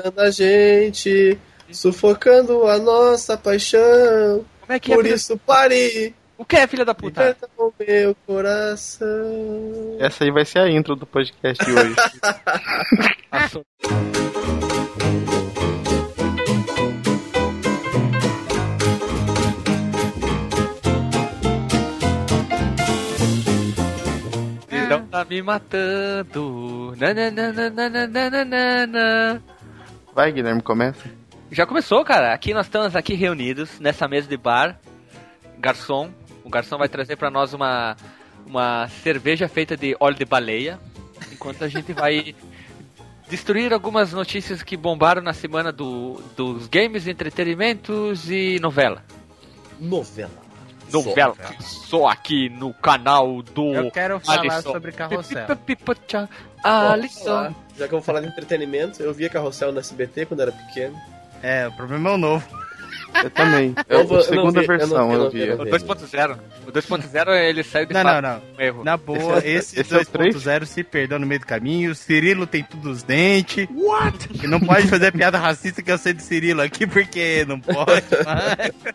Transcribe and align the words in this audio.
matando 0.00 0.20
a 0.20 0.30
gente, 0.30 1.38
sufocando 1.70 2.66
a 2.66 2.78
nossa 2.78 3.36
paixão. 3.36 4.44
Como 4.60 4.72
é 4.72 4.80
que 4.80 4.92
é, 4.92 4.96
Por 4.96 5.06
é, 5.06 5.10
isso 5.10 5.34
filha... 5.34 5.40
pare! 5.46 6.14
O 6.38 6.44
que 6.44 6.56
é, 6.56 6.66
filha 6.66 6.86
da 6.86 6.94
puta? 6.94 7.36
O 7.58 7.70
meu 7.78 8.16
coração. 8.26 9.06
Essa 9.98 10.24
aí 10.24 10.30
vai 10.30 10.46
ser 10.46 10.60
a 10.60 10.70
intro 10.70 10.96
do 10.96 11.06
podcast 11.06 11.62
de 11.62 11.72
hoje. 11.72 11.94
Então 24.90 25.06
tá 25.06 25.24
me 25.24 25.40
matando. 25.40 26.96
Nananana. 26.96 29.40
Vai, 30.14 30.32
Guilherme, 30.32 30.62
começa. 30.62 31.08
Já 31.50 31.66
começou, 31.66 32.04
cara. 32.04 32.32
Aqui 32.32 32.52
nós 32.52 32.66
estamos 32.66 32.94
aqui 32.94 33.14
reunidos 33.14 33.80
nessa 33.80 34.06
mesa 34.08 34.28
de 34.28 34.36
bar. 34.36 34.78
Garçom, 35.58 36.10
o 36.44 36.50
garçom 36.50 36.78
vai 36.78 36.88
trazer 36.88 37.16
para 37.16 37.30
nós 37.30 37.52
uma 37.52 37.96
uma 38.46 38.88
cerveja 38.88 39.48
feita 39.48 39.76
de 39.76 39.96
óleo 40.00 40.16
de 40.16 40.24
baleia, 40.24 40.78
enquanto 41.30 41.62
a 41.62 41.68
gente 41.68 41.92
vai 41.92 42.34
destruir 43.30 43.72
algumas 43.72 44.12
notícias 44.12 44.62
que 44.62 44.76
bombaram 44.76 45.22
na 45.22 45.32
semana 45.32 45.70
do, 45.70 46.20
dos 46.36 46.66
games, 46.66 47.06
entretenimentos 47.06 48.28
e 48.28 48.58
novela. 48.60 49.04
Novela 49.78 50.49
novela 50.92 51.34
só, 51.60 52.06
aqui 52.06 52.48
no 52.48 52.72
canal 52.74 53.42
do. 53.42 53.74
Eu 53.74 53.90
quero 53.90 54.20
falar 54.20 54.40
Alisson. 54.40 54.72
sobre 54.72 54.92
carrossel. 54.92 55.46
Alisson. 56.62 57.54
Já 57.76 57.88
que 57.88 57.94
eu 57.94 57.98
vou 57.98 58.02
falar 58.02 58.20
de 58.20 58.26
entretenimento, 58.26 59.02
eu 59.02 59.12
via 59.14 59.28
carrossel 59.28 59.72
no 59.72 59.78
SBT 59.78 60.26
quando 60.26 60.40
era 60.40 60.52
pequeno. 60.52 61.00
É, 61.42 61.66
o 61.68 61.72
problema 61.72 62.10
é 62.10 62.12
o 62.14 62.18
novo. 62.18 62.59
Eu 63.22 63.30
também. 63.30 63.74
É 63.88 63.94
Eu 63.94 64.00
a 64.00 64.02
vou- 64.04 64.18
eu 64.18 64.22
não 64.24 64.28
segunda 64.28 64.60
eu 64.62 64.66
versão, 64.66 65.12
eu 65.12 65.18
não 65.18 65.30
vi, 65.30 65.38
vi. 65.40 65.46
eu 65.48 65.56
não 65.56 65.62
O 65.62 65.64
vi. 65.64 65.70
2.0. 65.70 66.38
O 66.66 66.72
2.0 66.72 67.30
ele 67.34 67.62
saiu 67.62 67.86
de 67.86 67.94
Não, 67.94 68.02
fato 68.02 68.22
não, 68.22 68.32
não. 68.34 68.42
erro. 68.64 68.84
Na 68.84 68.96
boa, 68.96 69.38
esse, 69.38 69.80
esse 69.80 69.94
é 69.94 69.98
o 69.98 70.00
2.0 70.00 70.64
se 70.66 70.82
perdeu 70.84 71.18
no 71.18 71.26
meio 71.26 71.40
do 71.40 71.46
caminho. 71.46 71.90
O 71.90 71.94
Cirilo 71.94 72.46
tem 72.46 72.62
tudo 72.62 72.90
os 72.90 73.02
dentes. 73.02 73.66
What? 73.70 74.28
E 74.42 74.46
não 74.46 74.60
pode 74.60 74.86
fazer 74.88 75.12
piada 75.12 75.38
racista 75.38 75.82
que 75.82 75.90
eu 75.90 75.98
sei 75.98 76.12
de 76.12 76.22
Cirilo 76.22 76.62
aqui, 76.62 76.86
porque 76.86 77.44
não 77.46 77.60
pode. 77.60 78.04
mas- 78.24 78.94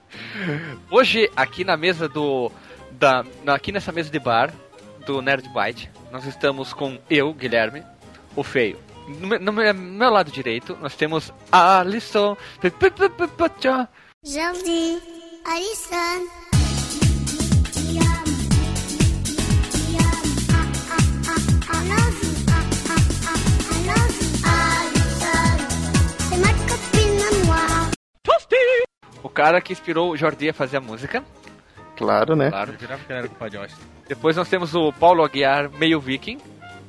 Hoje, 0.90 1.30
aqui 1.36 1.64
na 1.64 1.78
mesa 1.78 2.08
do. 2.08 2.52
Da, 2.92 3.26
aqui 3.48 3.72
nessa 3.72 3.92
mesa 3.92 4.10
de 4.10 4.20
bar 4.20 4.54
do 5.06 5.22
Nerd 5.22 5.50
Byte, 5.50 5.90
nós 6.12 6.26
estamos 6.26 6.74
com 6.74 6.98
eu, 7.10 7.34
Guilherme, 7.34 7.84
o 8.36 8.44
feio. 8.44 8.78
No, 9.08 9.28
no 9.38 9.52
no 9.52 9.74
meu 9.74 10.10
lado 10.10 10.32
direito, 10.32 10.76
nós 10.82 10.96
temos 10.96 11.32
a 11.52 11.80
Alisson. 11.82 12.36
À 21.70 21.84
moi. 21.84 22.26
O 29.22 29.30
cara 29.30 29.62
que 29.62 29.72
inspirou 29.72 30.10
o 30.10 30.18
Jordi 30.18 30.50
a 30.50 30.54
fazer 30.54 30.78
a 30.78 30.82
música. 30.82 31.24
Claro, 31.96 32.36
né? 32.36 32.50
Claro. 32.50 32.74
Depois 34.08 34.36
nós 34.36 34.50
temos 34.50 34.74
o 34.74 34.92
Paulo 34.92 35.24
Aguiar, 35.24 35.70
meio 35.70 36.00
viking. 36.00 36.40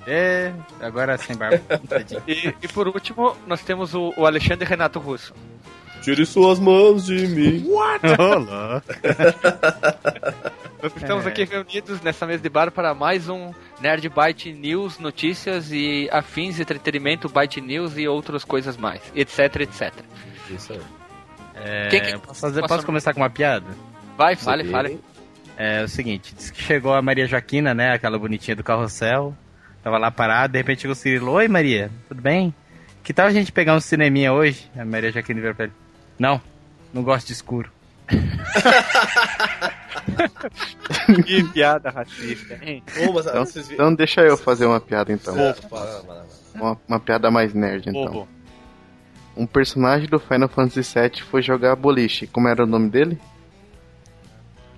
É, 0.07 0.55
agora 0.81 1.19
sem 1.19 1.37
barba. 1.37 1.61
E, 2.27 2.55
e 2.63 2.69
por 2.69 2.89
último, 2.89 3.37
nós 3.47 3.63
temos 3.63 3.95
o, 3.95 4.15
o 4.17 4.25
Alexandre 4.25 4.65
Renato 4.65 4.99
Russo. 4.99 5.35
Tire 6.07 6.25
suas 6.25 6.61
mãos 6.61 7.05
de 7.07 7.27
mim. 7.27 7.65
Louco. 7.67 8.07
Nós 10.81 10.93
estamos 10.95 11.27
É. 11.27 11.29
aqui 11.29 11.43
reunidos 11.45 12.01
nessa 12.01 12.25
mesa 12.25 12.41
de 12.41 12.49
bar 12.49 12.71
para 12.71 12.95
mais 12.95 13.29
um 13.29 13.53
Nerd 13.81 14.09
Byte 14.09 14.53
News, 14.53 15.01
notícias 15.01 15.73
e 15.73 16.09
afins, 16.13 16.61
entretenimento, 16.61 17.29
Byte 17.29 17.61
News 17.61 17.99
e 17.99 18.07
outras 18.07 18.45
coisas 18.45 18.77
mais, 18.77 19.01
etc, 19.17 19.57
etc. 19.63 19.93
Isso 20.49 20.75
aí. 20.75 20.81
É, 21.57 21.89
Quem 21.89 22.01
que- 22.03 22.19
posso, 22.19 22.41
fazer- 22.41 22.61
posso- 22.61 22.75
posso 22.75 22.87
começar 22.87 23.13
com 23.13 23.21
uma 23.21 23.31
piada? 23.31 23.67
Vai, 24.17 24.37
fale, 24.37 24.63
Sim. 24.65 24.71
fale. 24.71 25.01
É 25.57 25.83
o 25.83 25.89
seguinte, 25.89 26.33
diz 26.37 26.51
que 26.53 26.63
chegou 26.63 26.95
a 26.95 27.03
Maria 27.03 27.27
Joaquina, 27.27 27.75
né? 27.75 27.95
Aquela 27.95 28.17
bonitinha 28.17 28.55
do 28.55 28.63
carrossel. 28.63 29.35
Tava 29.83 29.99
lá 29.99 30.13
parada, 30.13 30.53
de 30.53 30.59
repente 30.59 30.83
chegou 30.83 30.93
o 30.93 30.97
Cirilo. 30.97 31.33
Oi, 31.33 31.49
Maria, 31.49 31.91
tudo 32.07 32.23
bem? 32.23 32.55
Que 33.03 33.13
tal 33.13 33.27
a 33.27 33.33
gente 33.33 33.51
pegar 33.51 33.75
um 33.75 33.81
cineminha 33.81 34.33
hoje? 34.33 34.71
A 34.79 34.85
Maria 34.85 35.11
Joaquina 35.11 35.41
virou 35.41 35.55
pra 35.57 35.65
ele. 35.65 35.75
Não, 36.19 36.41
não 36.93 37.03
gosto 37.03 37.27
de 37.27 37.33
escuro. 37.33 37.71
Que 41.25 41.43
piada 41.53 41.91
racista, 41.91 42.59
hein? 42.63 42.83
Então, 42.97 43.13
vocês 43.13 43.71
então 43.71 43.95
deixa 43.95 44.23
eu 44.23 44.37
fazer 44.37 44.67
uma 44.67 44.81
piada 44.81 45.13
então. 45.13 45.35
Uma, 46.55 46.79
uma 46.89 47.01
piada 47.01 47.31
mais 47.31 47.53
nerd 47.53 47.89
então. 47.89 48.27
Um 49.37 49.47
personagem 49.47 50.09
do 50.09 50.19
Final 50.19 50.49
Fantasy 50.49 50.99
VII 50.99 51.23
foi 51.23 51.43
jogar 51.43 51.77
boliche. 51.77 52.27
Como 52.27 52.49
era 52.49 52.63
o 52.65 52.67
nome 52.67 52.89
dele? 52.89 53.19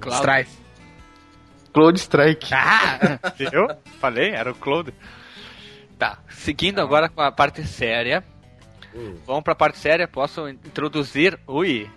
Claro. 0.01 0.19
Strife. 0.19 0.59
Cloud 1.73 1.99
Strike. 2.01 2.53
Ah! 2.53 3.19
Viu? 3.39 3.69
Falei, 4.01 4.31
era 4.31 4.51
o 4.51 4.55
Claude. 4.55 4.93
Tá, 5.97 6.19
seguindo 6.29 6.81
agora 6.81 7.09
com 7.09 7.21
a 7.21 7.31
parte 7.31 7.65
séria. 7.65 8.25
Hum. 8.95 9.17
Vamos 9.27 9.43
pra 9.43 9.55
parte 9.55 9.79
séria, 9.79 10.09
posso 10.09 10.49
introduzir, 10.49 11.39
ui, 11.47 11.89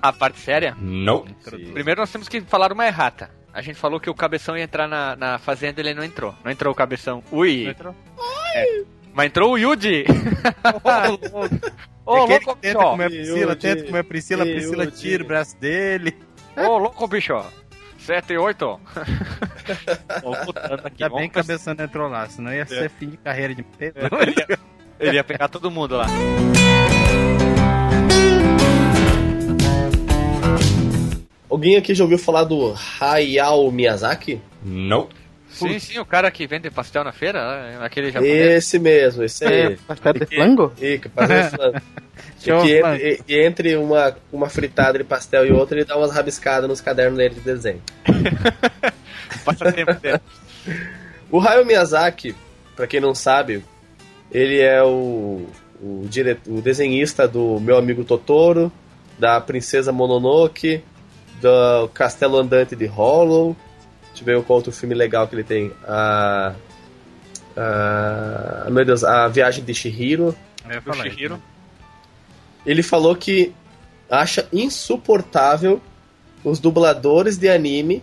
a 0.00 0.12
parte 0.12 0.38
séria? 0.38 0.76
Não. 0.78 1.24
Sim. 1.40 1.72
Primeiro 1.72 2.00
nós 2.00 2.10
temos 2.10 2.28
que 2.28 2.40
falar 2.42 2.72
uma 2.72 2.86
errata. 2.86 3.30
A 3.52 3.60
gente 3.62 3.78
falou 3.78 3.98
que 3.98 4.08
o 4.08 4.14
Cabeção 4.14 4.56
ia 4.56 4.62
entrar 4.64 4.86
na, 4.86 5.16
na 5.16 5.38
fazenda 5.38 5.80
ele 5.80 5.92
não 5.92 6.04
entrou. 6.04 6.34
Não 6.44 6.52
entrou 6.52 6.72
o 6.72 6.76
Cabeção. 6.76 7.22
Ui! 7.32 7.74
É. 8.54 8.82
Mas 9.12 9.26
entrou 9.26 9.52
o 9.52 9.58
Yudi! 9.58 10.04
Ô, 12.06 12.24
É 12.24 12.26
que 12.26 12.32
ele 12.32 12.44
louco, 12.44 12.60
tenta 12.60 12.78
bicho! 12.78 12.90
comer 12.90 13.04
a 13.04 13.10
Priscila, 13.10 13.56
tenta 13.56 13.84
comer 13.84 13.98
a 13.98 14.04
Priscila, 14.04 14.44
a 14.44 14.46
Yudi. 14.46 14.58
Priscila 14.60 14.86
tira 14.86 15.24
o 15.24 15.26
braço 15.26 15.56
dele. 15.58 16.16
Ô, 16.56 16.78
louco, 16.78 17.06
bicho! 17.08 17.34
7 17.98 18.32
e 18.32 18.38
8. 18.38 18.80
aqui. 20.84 21.02
Ainda 21.04 21.16
bem 21.16 21.28
que 21.28 21.38
a 21.38 21.42
cabeça 21.42 21.74
não 21.74 21.84
entrou 21.84 22.08
lá, 22.08 22.26
senão 22.28 22.52
ia 22.52 22.66
ser 22.66 22.88
fim 22.90 23.10
de 23.10 23.16
carreira 23.18 23.54
de 23.54 23.64
ele, 23.78 23.94
ia, 24.36 24.58
ele 25.00 25.16
ia 25.16 25.24
pegar 25.24 25.48
todo 25.48 25.70
mundo 25.70 25.96
lá. 25.96 26.06
Alguém 31.48 31.76
aqui 31.76 31.94
já 31.94 32.04
ouviu 32.04 32.18
falar 32.18 32.44
do 32.44 32.74
Hayao 33.00 33.70
Miyazaki? 33.72 34.40
Não. 34.62 35.08
Sim, 35.48 35.78
sim, 35.80 35.98
o 35.98 36.04
cara 36.04 36.30
que 36.30 36.46
vende 36.46 36.70
pastel 36.70 37.02
na 37.02 37.10
feira, 37.12 37.40
né? 37.62 37.78
aquele 37.84 38.10
japonês. 38.12 38.52
Esse 38.64 38.78
mesmo, 38.78 39.24
esse 39.24 39.44
aí. 39.44 39.76
Pastel 39.78 40.12
de 40.12 40.26
Que- 40.26 40.36
flango? 40.36 40.72
E 40.80 40.98
que 40.98 41.08
parece 41.08 41.56
flan- 41.56 41.72
Show, 42.38 42.62
que 42.62 42.80
e- 42.80 43.20
e 43.28 43.44
entre 43.44 43.76
uma, 43.76 44.16
uma 44.32 44.48
fritada 44.48 44.96
de 44.98 45.04
pastel 45.04 45.44
e 45.46 45.50
outra, 45.52 45.76
ele 45.76 45.84
dá 45.84 45.96
umas 45.96 46.12
rabiscadas 46.14 46.68
nos 46.68 46.80
cadernos 46.80 47.18
dele 47.18 47.34
de 47.34 47.40
desenho. 47.40 47.82
Passa 49.44 49.72
tempo 49.72 49.92
dele. 49.94 50.20
O 51.30 51.40
Hayao 51.40 51.64
Miyazaki, 51.64 52.34
pra 52.76 52.86
quem 52.86 53.00
não 53.00 53.14
sabe, 53.14 53.64
ele 54.30 54.60
é 54.60 54.82
o, 54.82 55.46
o, 55.82 56.06
dire- 56.08 56.38
o 56.46 56.60
desenhista 56.60 57.26
do 57.26 57.58
Meu 57.60 57.76
Amigo 57.76 58.04
Totoro, 58.04 58.70
da 59.18 59.40
Princesa 59.40 59.92
Mononoke, 59.92 60.82
do 61.40 61.88
Castelo 61.94 62.36
Andante 62.38 62.74
de 62.76 62.86
Hollow. 62.86 63.56
Deixa 64.08 64.22
eu 64.30 64.38
ver 64.40 64.44
qual 64.46 64.58
outro 64.58 64.72
filme 64.72 64.94
legal 64.94 65.26
que 65.28 65.34
ele 65.34 65.44
tem. 65.44 65.72
A, 65.86 66.54
a, 67.56 68.68
meu 68.70 68.84
Deus, 68.84 69.04
A 69.04 69.28
Viagem 69.28 69.64
de 69.64 69.74
Shihiro. 69.74 70.34
Ia 70.70 70.82
O 70.86 70.92
Shihiro. 70.94 71.34
isso. 71.34 71.42
Ele 72.66 72.82
falou 72.82 73.16
que 73.16 73.52
acha 74.10 74.46
insuportável 74.52 75.80
os 76.44 76.58
dubladores 76.58 77.36
de 77.38 77.48
anime 77.48 78.02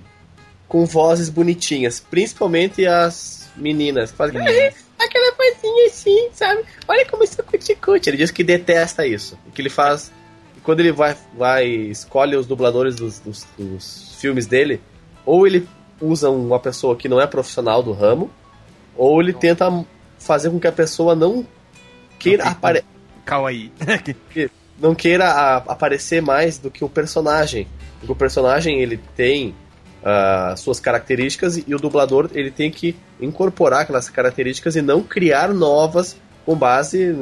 com 0.68 0.85
vozes 0.85 1.30
bonitinhas, 1.30 2.00
principalmente 2.00 2.85
as 2.85 3.50
meninas. 3.56 4.12
que 4.12 4.18
Fazem 4.18 4.39
"Ah, 4.39 4.44
aquela 4.99 5.35
vozinha 5.35 5.88
assim, 5.88 6.29
sabe? 6.33 6.63
Olha 6.88 7.05
como 7.09 7.23
isso 7.23 7.39
é 7.39 7.44
cuticute. 7.44 8.09
Ele 8.09 8.17
diz 8.17 8.31
que 8.31 8.44
detesta 8.44 9.05
isso. 9.05 9.38
E 9.47 9.51
que 9.51 9.61
ele 9.61 9.69
faz. 9.69 10.11
e 10.57 10.59
Quando 10.61 10.79
ele 10.79 10.91
vai, 10.91 11.15
vai 11.38 11.65
escolhe 11.67 12.35
os 12.35 12.45
dubladores 12.47 12.95
dos, 12.95 13.19
dos- 13.19 13.45
dos 13.57 14.15
filmes 14.19 14.47
dele, 14.47 14.81
ou 15.25 15.45
ele 15.47 15.67
usa 16.01 16.29
uma 16.29 16.59
pessoa 16.59 16.95
que 16.95 17.07
não 17.09 17.19
é 17.21 17.27
profissional 17.27 17.81
do 17.83 17.91
ramo, 17.91 18.29
ou 18.95 19.21
ele 19.21 19.33
tenta 19.33 19.65
fazer 20.19 20.49
com 20.49 20.59
que 20.59 20.67
a 20.67 20.71
pessoa 20.71 21.15
não 21.15 21.45
queira 22.19 22.45
aparecer 22.45 22.85
Kawaii. 23.25 23.71
não 24.79 24.95
queira 24.95 25.57
aparecer 25.57 26.21
mais 26.21 26.57
do 26.57 26.69
que 26.71 26.83
o 26.83 26.89
personagem. 26.89 27.67
Porque 27.99 28.11
o 28.11 28.15
personagem 28.15 28.79
ele 28.81 28.97
tem 29.15 29.55
ah, 30.09 30.56
suas 30.56 30.80
características 30.80 31.57
e 31.57 31.75
o 31.75 31.77
dublador 31.77 32.30
ele 32.33 32.50
tem 32.50 32.71
que 32.71 32.95
incorporar 33.19 33.81
aquelas 33.81 34.07
características 34.09 34.77
e 34.77 34.81
não 34.81 35.04
criar 35.04 35.54
novas 35.54 36.15
com 36.45 36.56
base 36.56 37.13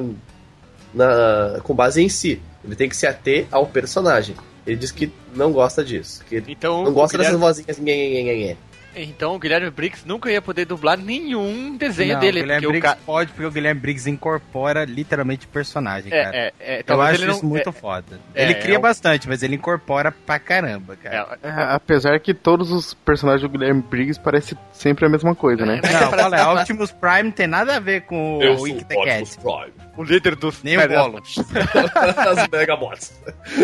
na, 0.93 1.59
com 1.63 1.73
base 1.73 2.03
em 2.03 2.07
si. 2.07 2.39
Ele 2.63 2.75
tem 2.75 2.87
que 2.87 2.95
se 2.95 3.07
ater 3.07 3.47
ao 3.51 3.65
personagem. 3.65 4.35
Ele 4.67 4.75
diz 4.75 4.91
que 4.91 5.11
não 5.35 5.51
gosta 5.51 5.83
disso. 5.83 6.23
Que 6.29 6.43
Então, 6.47 6.83
não 6.83 6.93
gosta 6.93 7.17
Guilherme, 7.17 7.39
dessas 7.39 7.57
vozinhas. 7.57 7.79
Nhê, 7.79 8.23
nhê, 8.23 8.35
nhê. 8.35 8.57
Então 8.95 9.35
o 9.35 9.39
Guilherme 9.39 9.69
Briggs 9.69 10.07
nunca 10.07 10.31
ia 10.31 10.41
poder 10.41 10.65
dublar 10.65 10.97
nenhum 10.97 11.75
desenho 11.77 12.13
Não, 12.13 12.19
dele. 12.19 12.39
O 12.39 12.43
Guilherme 12.43 12.61
porque 12.61 12.67
o 12.67 12.81
Briggs 12.81 12.95
ca- 12.95 13.05
pode, 13.05 13.31
porque 13.31 13.45
o 13.45 13.51
Guilherme 13.51 13.81
Briggs 13.81 14.09
incorpora 14.09 14.85
literalmente 14.85 15.47
personagem, 15.47 16.09
cara. 16.11 16.35
É, 16.35 16.53
é, 16.59 16.79
é, 16.79 16.83
Eu 16.87 17.01
acho 17.01 17.21
ele 17.23 17.31
isso 17.31 17.41
não, 17.43 17.49
muito 17.49 17.69
é, 17.69 17.71
foda. 17.71 18.19
é, 18.33 18.43
ele 18.43 18.53
é 18.53 18.55
cria 18.55 18.79
bastante, 18.79 19.27
mas 19.27 19.43
ele 19.43 19.55
incorpora 19.55 20.11
pra 20.11 20.39
caramba, 20.39 20.95
cara. 20.95 21.37
é, 21.43 21.47
É, 21.47 21.51
apesar 21.73 22.19
que 22.19 22.33
todos 22.33 22.71
os 22.71 22.93
personagens 22.93 23.41
do 23.41 23.49
Guilherme 23.49 23.81
Briggs 23.81 24.19
parecem 24.19 24.57
sempre 24.71 25.05
a 25.05 25.09
mesma 25.09 25.35
coisa, 25.35 25.65
né? 25.65 25.81
Não, 25.83 26.09
fala, 26.17 26.37
a 26.41 26.53
Optimus 26.53 26.91
Prime 26.91 27.23
não 27.23 27.31
tem 27.31 27.47
nada 27.47 27.75
a 27.75 27.79
ver 27.79 28.01
com 28.01 28.37
o 28.39 28.61
Wink 28.61 28.85
the 28.85 28.95
Cat. 28.95 29.37
Prime. 29.39 29.84
O 29.97 30.03
líder 30.03 30.35
dos 30.35 30.61
Nem 30.63 30.75
o 30.77 30.79
Mega- 30.79 31.01
Bolo. 31.03 31.17
As 31.23 32.47
Megabots. 32.49 33.13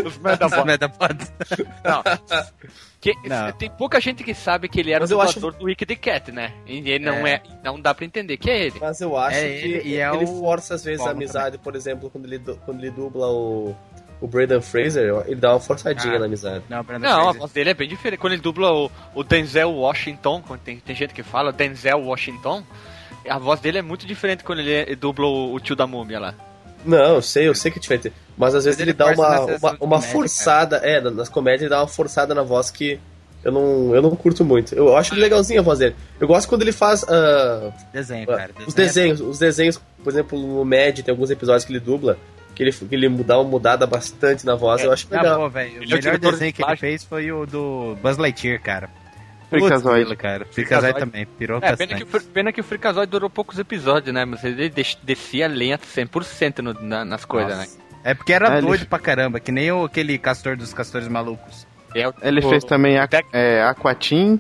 dos 0.04 0.18
Medabots. 0.18 1.31
Não. 1.83 2.04
Que- 3.00 3.16
Não. 3.28 3.51
Tem 3.54 3.69
pouca 3.72 4.00
gente 4.00 4.24
que 4.24 4.33
sabe 4.33 4.69
que 4.69 4.80
ele 4.80 4.92
era 4.92 5.01
Mas 5.01 5.12
o 5.12 5.16
eu 5.16 5.22
acho- 5.22 5.33
dublador 5.36 5.60
do 5.60 5.66
Wiki 5.66 5.86
the 5.86 5.95
Cat, 5.95 6.31
né? 6.31 6.54
E 6.68 6.78
ele 6.92 7.04
não 7.04 7.25
É. 7.25 7.33
é. 7.36 7.42
Não 7.63 7.80
dá 7.80 7.94
pra 7.95 8.06
entender 8.06 8.38
que 8.38 8.50
é 8.50 8.66
ele. 8.66 8.75
Mas 8.80 9.01
eu 9.01 9.18
acho 9.18 9.38
É 9.38 9.42
que 9.42 9.48
ele 9.68 9.89
e 9.89 9.95
é 9.98 10.07
ele 10.13 10.24
o 10.25 10.28
força 10.39 10.75
às 10.75 10.83
vezes 10.83 11.06
a 11.06 11.10
amizade, 11.12 11.57
por 11.57 11.75
exemplo, 11.75 12.10
quando 12.12 12.25
ele, 12.25 12.39
quando 12.63 12.80
ele 12.80 12.92
dubla 12.92 13.28
o, 13.28 13.75
o 14.22 14.28
Brandon 14.28 14.62
Fraser, 14.62 15.24
ele 15.25 15.36
dá 15.42 15.54
uma 15.54 15.60
forçadinha 15.60 16.16
Ah. 16.16 16.19
na 16.19 16.25
amizade. 16.25 16.63
Não, 16.69 16.83
Não, 17.00 17.30
a 17.30 17.33
voz 17.33 17.51
dele 17.51 17.72
é 17.72 17.74
bem 17.74 17.89
diferente. 17.89 18.19
Quando 18.19 18.33
ele 18.33 18.42
dubla 18.44 18.72
o, 18.72 18.92
o 19.16 19.24
Denzel 19.24 19.72
Washington, 19.72 20.44
quando 20.48 20.60
tem, 20.60 20.78
tem 20.80 20.95
gente 20.95 21.12
que 21.13 21.24
fala 21.24 21.51
Denzel 21.51 22.00
Washington, 22.01 22.63
a 23.29 23.38
voz 23.38 23.59
dele 23.59 23.77
é 23.79 23.81
muito 23.81 24.06
diferente 24.06 24.44
quando 24.44 24.59
ele, 24.59 24.95
dubla 24.95 25.25
o, 25.25 25.59
tio 25.59 25.75
da 25.75 25.88
múmia 25.88 26.19
lá. 26.19 26.35
Não, 26.83 27.15
eu 27.15 27.21
sei, 27.21 27.47
eu 27.47 27.56
sei 27.56 27.71
que 27.71 27.77
é 27.77 27.81
diferente. 27.81 28.12
Mas 28.38 28.56
às 28.56 28.65
vezes 28.65 28.79
ele 28.79 28.91
ele, 28.91 28.97
dá 28.97 29.07
uma, 29.07 29.39
uma, 29.39 29.45
uma 29.45 29.77
comédia, 29.77 30.09
forçada, 30.09 30.77
é, 30.77 31.00
nas 31.00 31.29
comédias 31.29 31.62
ele 31.62 31.69
dá 31.69 31.81
uma 31.81 31.88
forçada 31.88 32.33
na 32.33 32.41
voz 32.41 32.71
que 32.71 33.00
eu 33.44 33.51
não, 33.51 33.95
eu 33.95 34.01
não 34.01 34.15
curto 34.15 34.45
muito. 34.45 34.73
Eu 34.75 34.95
acho 34.95 35.15
legalzinho 35.15 35.59
a 35.59 35.63
voz 35.63 35.79
dele. 35.79 35.95
Eu 36.19 36.27
gosto 36.27 36.47
quando 36.47 36.62
ele 36.62 36.71
faz 36.71 37.03
ah, 37.07 37.71
Desenho, 37.91 38.31
ah, 38.31 38.38
cara. 38.38 38.51
os 38.68 38.73
Desenho 38.73 39.06
é 39.06 39.13
desenhos. 39.13 39.21
Os 39.21 39.39
desenhos, 39.39 39.81
por 40.03 40.12
exemplo, 40.12 40.39
no 40.39 40.63
Mad 40.63 41.00
tem 41.00 41.12
alguns 41.12 41.31
episódios 41.31 41.65
que 41.65 41.71
ele 41.71 41.79
dubla, 41.79 42.18
que 42.53 42.62
ele, 42.62 42.71
que 42.71 42.95
ele 42.95 43.09
dá 43.23 43.39
uma 43.39 43.50
mudada 43.50 43.88
bastante 43.88 44.45
na 44.45 44.56
voz, 44.56 44.83
eu 44.83 44.91
acho 44.91 45.07
Na 45.09 45.21
legal. 45.21 45.38
boa, 45.38 45.50
velho. 45.50 45.79
O 45.79 45.83
é 45.83 45.88
melhor 45.88 46.18
desenho 46.19 46.51
de 46.51 46.53
que 46.53 46.63
ele 46.63 46.77
fez 46.77 47.03
foi 47.03 47.31
o 47.31 47.45
do 47.45 47.97
Buzz 48.01 48.18
Lightyear, 48.18 48.62
cara. 48.62 48.89
Freakazoid. 49.59 50.15
Cara. 50.15 50.45
Freakazoid 50.45 51.00
também. 51.00 51.25
Pirou 51.38 51.59
É, 51.62 51.75
pena 51.75 51.95
que, 51.95 52.06
pena 52.06 52.51
que 52.51 52.62
o 52.62 52.63
Freakazoid 52.63 53.09
durou 53.12 53.30
poucos 53.30 53.59
episódios, 53.59 54.13
né? 54.13 54.25
Mas 54.25 54.44
ele 54.44 54.69
des- 54.69 54.98
descia 55.03 55.45
a 55.45 55.50
lenha 55.50 55.77
100% 55.77 56.59
no, 56.59 56.74
na- 56.81 57.06
nas 57.06 57.25
coisas, 57.25 57.57
né? 57.57 57.68
É 58.03 58.13
porque 58.15 58.33
era 58.33 58.57
ele- 58.57 58.65
doido 58.65 58.86
pra 58.88 58.98
caramba, 58.98 59.39
que 59.39 59.51
nem 59.51 59.71
o, 59.71 59.83
aquele 59.86 60.18
castor 60.18 60.56
dos 60.57 60.74
castores 60.74 61.07
malucos. 61.07 61.68
É 61.94 62.07
o- 62.07 62.13
Ele 62.21 62.39
o- 62.44 62.50
fez 62.50 62.63
também 62.63 62.98
a, 62.98 63.06
Tec- 63.07 63.27
é, 63.33 63.62
Aquatim. 63.63 64.39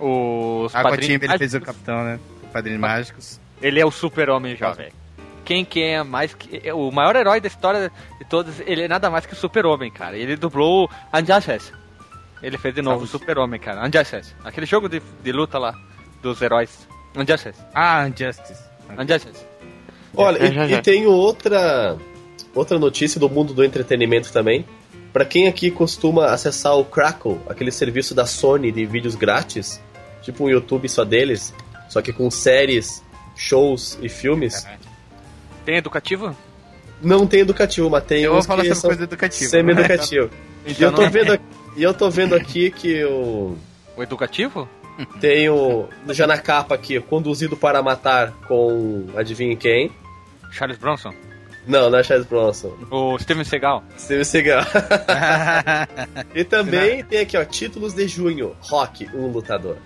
os 0.00 0.74
Aquatim, 0.74 1.12
ele 1.12 1.18
mágicos. 1.26 1.38
fez 1.38 1.54
o 1.54 1.60
capitão, 1.60 2.04
né? 2.04 2.18
Padrinhos 2.52 2.80
Mágicos. 2.80 3.40
Ele 3.60 3.80
é 3.80 3.84
o 3.86 3.90
super-homem 3.90 4.56
já, 4.56 4.72
velho. 4.72 4.92
Quem 5.44 5.64
que 5.64 5.82
é 5.82 6.02
mais 6.02 6.34
que. 6.34 6.60
é 6.64 6.74
O 6.74 6.90
maior 6.90 7.14
herói 7.14 7.40
da 7.40 7.46
história 7.46 7.90
de 8.18 8.24
todos, 8.24 8.60
ele 8.60 8.82
é 8.82 8.88
nada 8.88 9.08
mais 9.10 9.24
que 9.26 9.32
o 9.32 9.36
super-homem, 9.36 9.90
cara. 9.90 10.16
Ele 10.16 10.36
dublou 10.36 10.88
o 11.12 11.18
Injustice. 11.18 11.72
Ele 12.42 12.58
fez 12.58 12.74
de 12.74 12.82
novo 12.82 13.04
o 13.04 13.06
super-homem, 13.06 13.58
cara. 13.58 13.86
Injustice. 13.88 14.34
Aquele 14.44 14.66
jogo 14.66 14.88
de, 14.88 15.00
de 15.22 15.32
luta 15.32 15.58
lá, 15.58 15.74
dos 16.22 16.40
heróis. 16.42 16.86
Injustice. 17.16 17.58
Ah, 17.74 18.06
Injustice. 18.08 18.62
Injustice. 18.98 19.44
Olha, 20.14 20.38
É, 20.38 20.48
e, 20.48 20.54
já, 20.54 20.66
já. 20.68 20.78
e 20.78 20.82
tenho 20.82 21.10
outra 21.10 21.96
outra 22.54 22.78
notícia 22.78 23.18
do 23.20 23.28
mundo 23.28 23.52
do 23.52 23.64
entretenimento 23.64 24.32
também. 24.32 24.64
Pra 25.12 25.24
quem 25.24 25.48
aqui 25.48 25.70
costuma 25.70 26.26
acessar 26.26 26.76
o 26.76 26.84
Crackle, 26.84 27.40
aquele 27.48 27.70
serviço 27.70 28.14
da 28.14 28.26
Sony 28.26 28.70
de 28.70 28.84
vídeos 28.84 29.14
grátis, 29.14 29.80
tipo 30.22 30.44
um 30.44 30.50
YouTube 30.50 30.88
só 30.88 31.04
deles, 31.04 31.54
só 31.88 32.02
que 32.02 32.12
com 32.12 32.30
séries, 32.30 33.02
shows 33.34 33.98
e 34.02 34.08
filmes, 34.10 34.66
Tem 35.64 35.76
educativo? 35.76 36.36
não 37.02 37.26
tem 37.26 37.40
educativo, 37.40 37.88
mas 37.88 38.04
tem 38.04 38.22
Eu 38.24 38.32
vou 38.34 38.42
falar 38.42 38.62
sobre 38.62 38.74
são 38.74 38.90
coisa 38.90 39.04
educativa. 39.04 39.50
semi-educativo. 39.50 40.30
E 40.66 40.72
Então 40.72 40.88
eu 40.88 40.92
tô 40.94 41.08
vendo 41.08 41.32
aqui, 41.34 41.44
e 41.76 41.82
eu 41.82 41.92
tô 41.94 42.10
vendo 42.10 42.34
aqui 42.34 42.70
que 42.70 43.04
o 43.04 43.56
O 43.96 44.02
educativo? 44.02 44.68
tem 45.20 45.48
o 45.50 45.88
já 46.08 46.26
na 46.26 46.38
capa 46.38 46.74
aqui, 46.74 46.98
conduzido 47.00 47.56
para 47.56 47.82
matar 47.82 48.32
com 48.48 49.06
adivinhe 49.16 49.54
quem? 49.56 49.90
Charles 50.52 50.78
Bronson? 50.78 51.12
Não, 51.66 51.90
não 51.90 51.98
é 51.98 52.02
Charles 52.02 52.26
Bronson. 52.26 52.72
O 52.90 53.18
Steven 53.18 53.44
Seagal? 53.44 53.82
Steven 53.98 54.24
Seagal. 54.24 54.62
E 56.34 56.44
também 56.44 57.02
tem 57.04 57.20
aqui, 57.20 57.36
ó, 57.36 57.44
títulos 57.44 57.92
de 57.94 58.06
junho. 58.06 58.54
Rock, 58.60 59.08
um 59.14 59.28
lutador. 59.28 59.76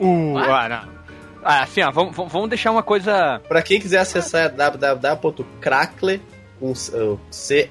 Uh, 0.00 0.36
ah, 0.36 0.68
não. 0.68 1.02
Ah, 1.44 1.62
assim, 1.62 1.82
ó, 1.82 1.90
vamos, 1.90 2.14
vamos- 2.14 2.48
deixar 2.48 2.70
uma 2.70 2.82
coisa. 2.82 3.40
Pra 3.48 3.62
quem 3.62 3.80
quiser 3.80 3.98
acessar 3.98 4.42
é 4.42 4.48
www.crackle 4.48 6.20
com 6.60 6.72
uh, 6.72 7.20
c 7.30 7.68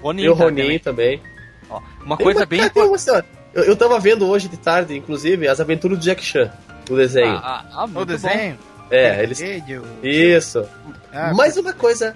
tem 0.00 0.28
o 0.28 0.34
Ronin. 0.34 0.60
O 0.60 0.64
Ronin. 0.64 0.70
e 0.74 0.78
tá, 0.78 0.84
também. 0.90 1.18
também. 1.18 1.22
Ó, 1.68 1.80
uma 2.04 2.16
Tem 2.16 2.24
coisa 2.24 2.40
uma- 2.40 2.46
bem 2.46 2.58
cara, 2.60 2.72
uma, 2.72 3.24
eu, 3.54 3.64
eu 3.64 3.76
tava 3.76 3.98
vendo 4.00 4.26
hoje 4.28 4.48
de 4.48 4.56
tarde, 4.56 4.96
inclusive, 4.96 5.46
as 5.48 5.60
aventuras 5.60 5.98
do 5.98 6.02
Jack 6.04 6.24
Chan, 6.24 6.50
o 6.88 6.96
desenho. 6.96 7.30
Ah, 7.36 7.64
ah, 7.64 7.68
ah, 7.72 7.84
O 7.84 7.88
muito 7.88 8.08
desenho? 8.08 8.58
é, 8.90 9.22
eles. 9.22 9.40
Isso. 10.02 10.66
Ah, 11.12 11.32
Mais 11.34 11.56
uma 11.56 11.72
coisa. 11.72 12.14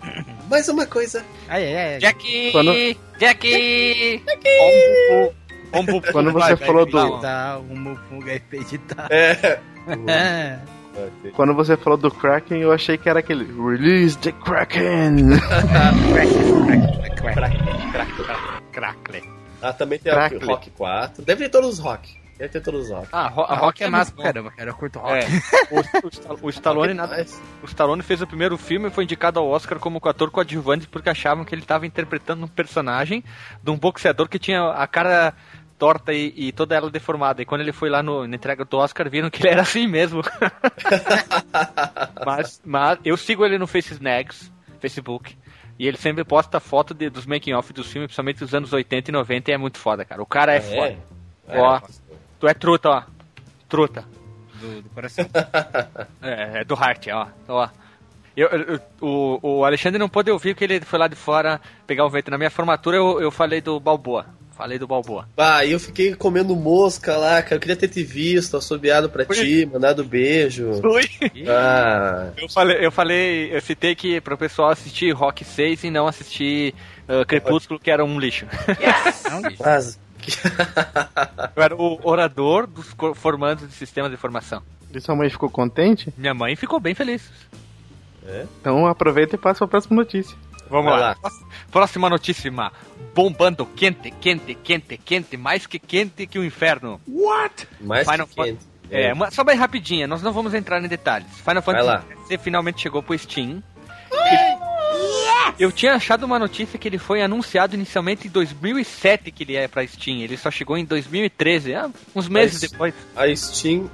Mais 0.48 0.68
uma 0.68 0.86
coisa. 0.86 1.24
Ai, 1.48 1.64
ai, 1.64 1.76
ai. 1.76 1.92
bom. 1.94 1.98
Jack! 2.00 2.52
Quando- 2.52 2.74
Jack! 3.18 4.22
Ombu- 5.72 6.02
Quando 6.12 6.30
você 6.32 6.54
vai, 6.54 6.66
falou 6.66 6.88
vai, 6.88 7.10
do-. 7.10 7.18
Tá, 7.20 7.58
o 7.58 7.76
Mufunga 7.76 8.32
é. 9.10 9.58
É. 10.06 10.58
É. 10.96 11.30
Quando 11.30 11.54
você 11.54 11.76
falou 11.76 11.96
do 11.98 12.10
Kraken, 12.10 12.60
eu 12.60 12.72
achei 12.72 12.96
que 12.96 13.08
era 13.08 13.18
aquele 13.18 13.44
Release 13.44 14.16
the 14.18 14.32
Kraken. 14.32 15.30
Crackle. 18.72 19.22
Ah, 19.62 19.72
também 19.72 19.98
tem 19.98 20.12
Crackle. 20.12 20.38
o 20.44 20.46
Rock 20.46 20.70
4. 20.70 21.24
Deve 21.24 21.44
ter 21.44 21.50
todos 21.50 21.70
os 21.70 21.78
Rock. 21.78 22.22
Deve 22.38 22.50
ter 22.52 22.60
todos 22.60 22.86
os 22.86 22.90
Rock. 22.90 23.08
Ah, 23.12 23.28
ro 23.28 23.42
A 23.42 23.54
Rock 23.54 23.84
é 23.84 23.88
massa 23.88 24.12
pra 24.12 24.24
caramba, 24.24 24.50
cara. 24.50 24.70
Eu 24.70 24.74
curto 24.74 24.98
Rock. 24.98 25.24
É, 25.24 25.26
o, 25.70 26.34
o, 26.34 26.46
o 26.46 26.50
Stallone, 26.50 26.92
nada, 26.94 27.16
Mas- 27.16 27.40
o 27.62 27.66
Stallone 27.66 28.02
fez 28.02 28.20
o 28.20 28.26
primeiro 28.26 28.58
filme 28.58 28.88
e 28.88 28.90
foi 28.90 29.04
indicado 29.04 29.38
ao 29.38 29.48
Oscar 29.48 29.78
como 29.78 30.00
ator 30.04 30.30
coadjuvante 30.30 30.88
porque 30.88 31.08
achavam 31.08 31.44
que 31.44 31.54
ele 31.54 31.62
estava 31.62 31.86
interpretando 31.86 32.44
um 32.44 32.48
personagem 32.48 33.22
de 33.62 33.70
um 33.70 33.78
boxeador 33.78 34.28
que 34.28 34.38
tinha 34.38 34.70
a 34.72 34.86
cara 34.86 35.32
torta 35.78 36.12
e, 36.12 36.32
e 36.36 36.52
toda 36.52 36.74
ela 36.74 36.90
deformada. 36.90 37.42
E 37.42 37.44
quando 37.44 37.60
ele 37.62 37.72
foi 37.72 37.90
lá 37.90 38.02
no, 38.02 38.26
na 38.26 38.36
entrega 38.36 38.64
do 38.64 38.76
Oscar, 38.76 39.08
viram 39.10 39.30
que 39.30 39.40
ele 39.42 39.48
era 39.50 39.62
assim 39.62 39.86
mesmo. 39.86 40.22
mas, 42.24 42.60
mas 42.64 42.98
eu 43.04 43.16
sigo 43.16 43.44
ele 43.44 43.58
no 43.58 43.66
Face 43.66 43.92
Snags, 43.92 44.50
Facebook. 44.80 45.36
E 45.78 45.86
ele 45.88 45.96
sempre 45.96 46.24
posta 46.24 46.60
foto 46.60 46.94
de- 46.94 47.10
dos 47.10 47.26
making 47.26 47.52
off 47.54 47.72
dos 47.72 47.90
filmes, 47.90 48.06
principalmente 48.08 48.38
dos 48.38 48.54
anos 48.54 48.72
80 48.72 49.10
e 49.10 49.12
90, 49.12 49.50
e 49.50 49.54
é 49.54 49.58
muito 49.58 49.78
foda, 49.78 50.04
cara. 50.04 50.22
O 50.22 50.26
cara 50.26 50.54
é, 50.54 50.60
foda. 50.60 50.96
É. 51.48 51.60
Ó, 51.60 51.80
tu 52.38 52.46
é 52.46 52.54
truta, 52.54 52.88
ó. 52.90 53.02
Truta. 53.68 54.04
Do, 54.60 54.82
do 54.82 54.88
coração. 54.90 55.26
É, 56.22 56.60
é 56.60 56.64
do 56.64 56.74
Hart, 56.74 57.08
ó. 57.12 57.26
ó. 57.48 57.68
Eu, 58.36 58.48
eu- 58.48 58.62
eu- 58.74 58.80
o, 59.00 59.58
o 59.58 59.64
Alexandre 59.64 59.98
não 59.98 60.08
pôde 60.08 60.30
ouvir 60.30 60.54
porque 60.54 60.64
ele 60.64 60.80
foi 60.80 60.98
lá 60.98 61.08
de 61.08 61.16
fora 61.16 61.60
pegar 61.86 62.04
o 62.06 62.10
vento. 62.10 62.30
Na 62.30 62.38
minha 62.38 62.50
formatura 62.50 62.96
eu, 62.96 63.20
eu 63.20 63.30
falei 63.32 63.60
do 63.60 63.78
Balboa. 63.80 64.26
Falei 64.56 64.78
do 64.78 64.86
Balboa. 64.86 65.28
Ah, 65.36 65.66
eu 65.66 65.80
fiquei 65.80 66.14
comendo 66.14 66.54
mosca 66.54 67.16
lá, 67.16 67.42
cara. 67.42 67.56
Eu 67.56 67.60
queria 67.60 67.76
ter 67.76 67.88
te 67.88 68.04
visto, 68.04 68.56
assobiado 68.56 69.10
pra 69.10 69.24
ti, 69.24 69.66
mandado 69.66 70.04
beijo. 70.04 70.80
Oi. 70.84 71.08
Ah, 71.48 72.30
Eu 72.36 72.48
falei, 72.48 72.86
eu 72.86 72.92
falei, 72.92 73.54
eu 73.54 73.60
citei 73.60 73.96
que 73.96 74.20
pro 74.20 74.38
pessoal 74.38 74.70
assistir 74.70 75.10
Rock 75.12 75.44
6 75.44 75.84
e 75.84 75.90
não 75.90 76.06
assistir 76.06 76.72
uh, 77.08 77.26
Crepúsculo, 77.26 77.80
que 77.80 77.90
era 77.90 78.04
um 78.04 78.18
lixo. 78.20 78.46
Bicho. 78.46 79.58
mas. 79.64 79.98
Eu 81.54 81.62
era 81.62 81.74
o 81.74 82.00
orador 82.02 82.66
dos 82.66 82.94
formandos 83.16 83.68
de 83.68 83.74
sistemas 83.74 84.10
de 84.10 84.14
informação. 84.16 84.62
E 84.94 85.00
sua 85.00 85.16
mãe 85.16 85.28
ficou 85.28 85.50
contente? 85.50 86.14
Minha 86.16 86.32
mãe 86.32 86.54
ficou 86.54 86.78
bem 86.78 86.94
feliz. 86.94 87.28
Então 88.60 88.86
aproveita 88.86 89.34
e 89.34 89.38
passa 89.38 89.58
pra 89.58 89.68
próxima 89.68 89.96
notícia. 89.96 90.36
Vamos 90.68 90.90
lá. 90.92 90.98
lá. 90.98 91.16
Próxima- 91.70 92.08
notícia. 92.08 92.52
Bombando 93.14 93.64
quente, 93.66 94.10
quente, 94.10 94.54
quente, 94.54 94.96
quente, 94.98 95.36
mais 95.36 95.66
que 95.66 95.78
quente 95.78 96.26
que 96.26 96.38
o 96.38 96.44
inferno. 96.44 97.00
Mais 97.80 98.08
Final 98.08 98.26
que 98.26 98.34
quente. 98.34 98.74
É, 98.90 99.12
uma, 99.12 99.30
só 99.30 99.42
bem 99.42 99.56
rapidinha, 99.56 100.06
nós 100.06 100.22
não 100.22 100.32
vamos 100.32 100.52
entrar 100.54 100.82
em 100.82 100.88
detalhes. 100.88 101.26
Final 101.38 101.62
Fantasy. 101.62 102.04
XIV 102.26 102.38
finalmente 102.38 102.82
chegou 102.82 103.02
pro 103.02 103.18
Steam. 103.18 103.62
Eu 105.58 105.70
tinha 105.70 105.94
achado 105.94 106.24
uma 106.24 106.38
notícia 106.38 106.78
que 106.78 106.88
ele 106.88 106.98
foi 106.98 107.22
anunciado 107.22 107.74
inicialmente 107.74 108.26
em 108.26 108.30
2007 108.30 109.30
que 109.30 109.44
ele 109.44 109.52
ia 109.52 109.68
pra 109.68 109.86
Steam. 109.86 110.18
Ele 110.18 110.36
só 110.36 110.50
chegou 110.50 110.76
em 110.76 110.84
2013, 110.84 111.74
ah, 111.74 111.90
uns 112.14 112.28
meses 112.28 112.60
Mas- 112.60 112.70
depois. 112.70 112.94
A 113.14 113.34
Steam 113.36 113.88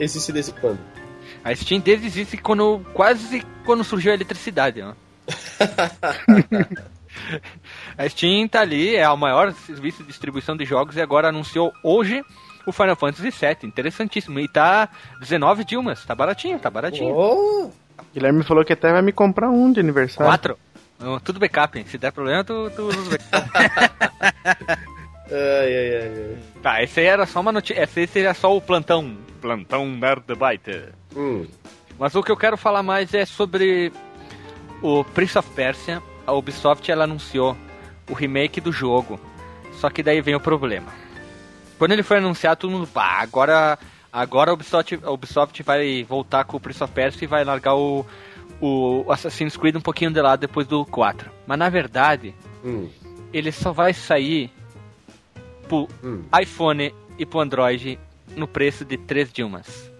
existe 0.00 0.32
desde 0.32 0.52
quando? 0.52 0.78
A 1.44 1.54
Steam 1.54 1.80
desde 1.80 2.06
existe 2.06 2.36
quando 2.38 2.84
quase 2.94 3.44
quando 3.64 3.84
surgiu 3.84 4.12
a 4.12 4.14
eletricidade, 4.14 4.80
ó. 4.80 4.92
a 7.96 8.08
Steam 8.08 8.48
tá 8.48 8.60
ali, 8.60 8.96
é 8.96 9.08
o 9.08 9.16
maior 9.16 9.52
serviço 9.52 10.02
de 10.02 10.08
distribuição 10.08 10.56
de 10.56 10.64
jogos 10.64 10.96
e 10.96 11.00
agora 11.00 11.28
anunciou 11.28 11.72
hoje 11.82 12.24
o 12.66 12.72
Final 12.72 12.96
Fantasy 12.96 13.30
VII. 13.30 13.58
Interessantíssimo. 13.64 14.40
E 14.40 14.48
tá 14.48 14.88
19 15.20 15.64
Dilmas. 15.64 16.04
Tá 16.04 16.14
baratinho, 16.14 16.58
tá 16.58 16.70
baratinho. 16.70 17.14
Oh, 17.14 17.70
Guilherme 18.12 18.44
falou 18.44 18.64
que 18.64 18.72
até 18.72 18.90
vai 18.92 19.02
me 19.02 19.12
comprar 19.12 19.50
um 19.50 19.72
de 19.72 19.80
aniversário. 19.80 20.30
Quatro. 20.30 20.56
Tudo 21.24 21.40
backup, 21.40 21.76
hein? 21.78 21.84
Se 21.86 21.98
der 21.98 22.12
problema, 22.12 22.44
tu, 22.44 22.70
tu 22.76 22.86
usa 22.86 23.18
ai, 25.32 25.32
ai, 25.32 25.96
ai, 25.96 26.04
ai. 26.04 26.36
tá, 26.62 26.80
esse 26.82 27.00
aí 27.00 27.06
era 27.06 27.26
só 27.26 27.40
uma 27.40 27.50
notícia. 27.50 27.82
Esse 27.82 28.00
aí 28.00 28.06
seria 28.06 28.34
só 28.34 28.56
o 28.56 28.60
plantão. 28.60 29.16
Plantão 29.40 29.84
Nerdbyte. 29.86 30.90
Hum. 31.16 31.46
Mas 31.98 32.14
o 32.14 32.22
que 32.22 32.30
eu 32.30 32.36
quero 32.36 32.56
falar 32.56 32.84
mais 32.84 33.12
é 33.14 33.24
sobre 33.24 33.92
o 34.82 35.04
Prince 35.04 35.38
of 35.38 35.48
Persia. 35.50 36.02
A 36.26 36.32
Ubisoft 36.32 36.90
ela 36.90 37.04
anunciou 37.04 37.56
o 38.08 38.12
remake 38.14 38.60
do 38.60 38.72
jogo. 38.72 39.18
Só 39.80 39.88
que 39.90 40.02
daí 40.02 40.20
vem 40.20 40.34
o 40.34 40.40
problema. 40.40 40.92
Quando 41.78 41.92
ele 41.92 42.02
foi 42.02 42.18
anunciado, 42.18 42.60
todo 42.60 42.70
mundo, 42.70 42.86
pá, 42.86 43.18
agora, 43.20 43.78
agora 44.12 44.50
a 44.50 44.54
Ubisoft, 44.54 45.00
a 45.02 45.10
Ubisoft 45.10 45.62
vai 45.62 46.04
voltar 46.04 46.44
com 46.44 46.56
o 46.56 46.60
Prince 46.60 46.82
of 46.84 46.92
Persia 46.92 47.24
e 47.24 47.26
vai 47.26 47.44
largar 47.44 47.74
o, 47.74 48.06
o 48.60 49.04
Assassin's 49.10 49.56
Creed 49.56 49.74
um 49.76 49.80
pouquinho 49.80 50.12
de 50.12 50.20
lado 50.20 50.40
depois 50.40 50.66
do 50.66 50.84
4. 50.86 51.30
Mas 51.46 51.58
na 51.58 51.68
verdade, 51.68 52.34
Hum. 52.64 52.88
ele 53.32 53.50
só 53.50 53.72
vai 53.72 53.92
sair 53.92 54.50
pro 55.68 55.88
Hum. 56.04 56.22
iPhone 56.40 56.94
e 57.18 57.26
pro 57.26 57.40
Android 57.40 57.98
no 58.36 58.46
preço 58.46 58.84
de 58.84 58.96
3 58.96 59.32
Dilmas. 59.32 59.90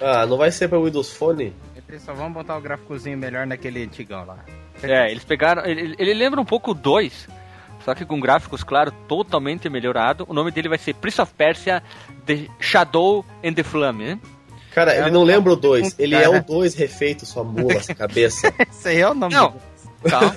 Ah, 0.00 0.26
não 0.26 0.36
vai 0.36 0.50
ser 0.50 0.68
pra 0.68 0.78
Windows 0.78 1.12
Phone? 1.12 1.52
Eles 1.90 2.02
só 2.02 2.14
vão 2.14 2.30
botar 2.32 2.56
o 2.56 2.60
gráficozinho 2.60 3.18
melhor 3.18 3.44
naquele 3.48 3.82
antigão 3.82 4.24
lá. 4.24 4.38
É, 4.80 5.10
eles 5.10 5.24
pegaram. 5.24 5.64
Ele, 5.66 5.96
ele 5.98 6.14
lembra 6.14 6.40
um 6.40 6.44
pouco 6.44 6.70
o 6.70 6.74
2, 6.74 7.28
só 7.84 7.96
que 7.96 8.04
com 8.04 8.20
gráficos, 8.20 8.62
claro, 8.62 8.92
totalmente 9.08 9.68
melhorado. 9.68 10.24
O 10.28 10.32
nome 10.32 10.52
dele 10.52 10.68
vai 10.68 10.78
ser 10.78 10.94
Prince 10.94 11.20
of 11.20 11.32
Persia 11.34 11.82
The 12.24 12.46
Shadow 12.60 13.24
and 13.44 13.54
the 13.54 13.64
Flame, 13.64 14.04
né? 14.04 14.18
Cara, 14.72 14.94
É 14.94 15.00
ele 15.00 15.10
um- 15.10 15.14
não 15.14 15.22
lembra 15.24 15.52
o 15.52 15.56
2, 15.56 15.88
um 15.88 15.90
ele 15.98 16.14
cara. 16.14 16.24
é 16.26 16.28
o 16.38 16.44
2 16.44 16.74
refeito, 16.76 17.26
sua 17.26 17.42
mula, 17.42 17.72
essa 17.74 17.92
cabeça. 17.92 18.54
Esse 18.70 18.88
aí 18.90 19.00
é 19.00 19.10
o 19.10 19.14
nome 19.14 19.34
Não. 19.34 19.56
Calma. 20.08 20.34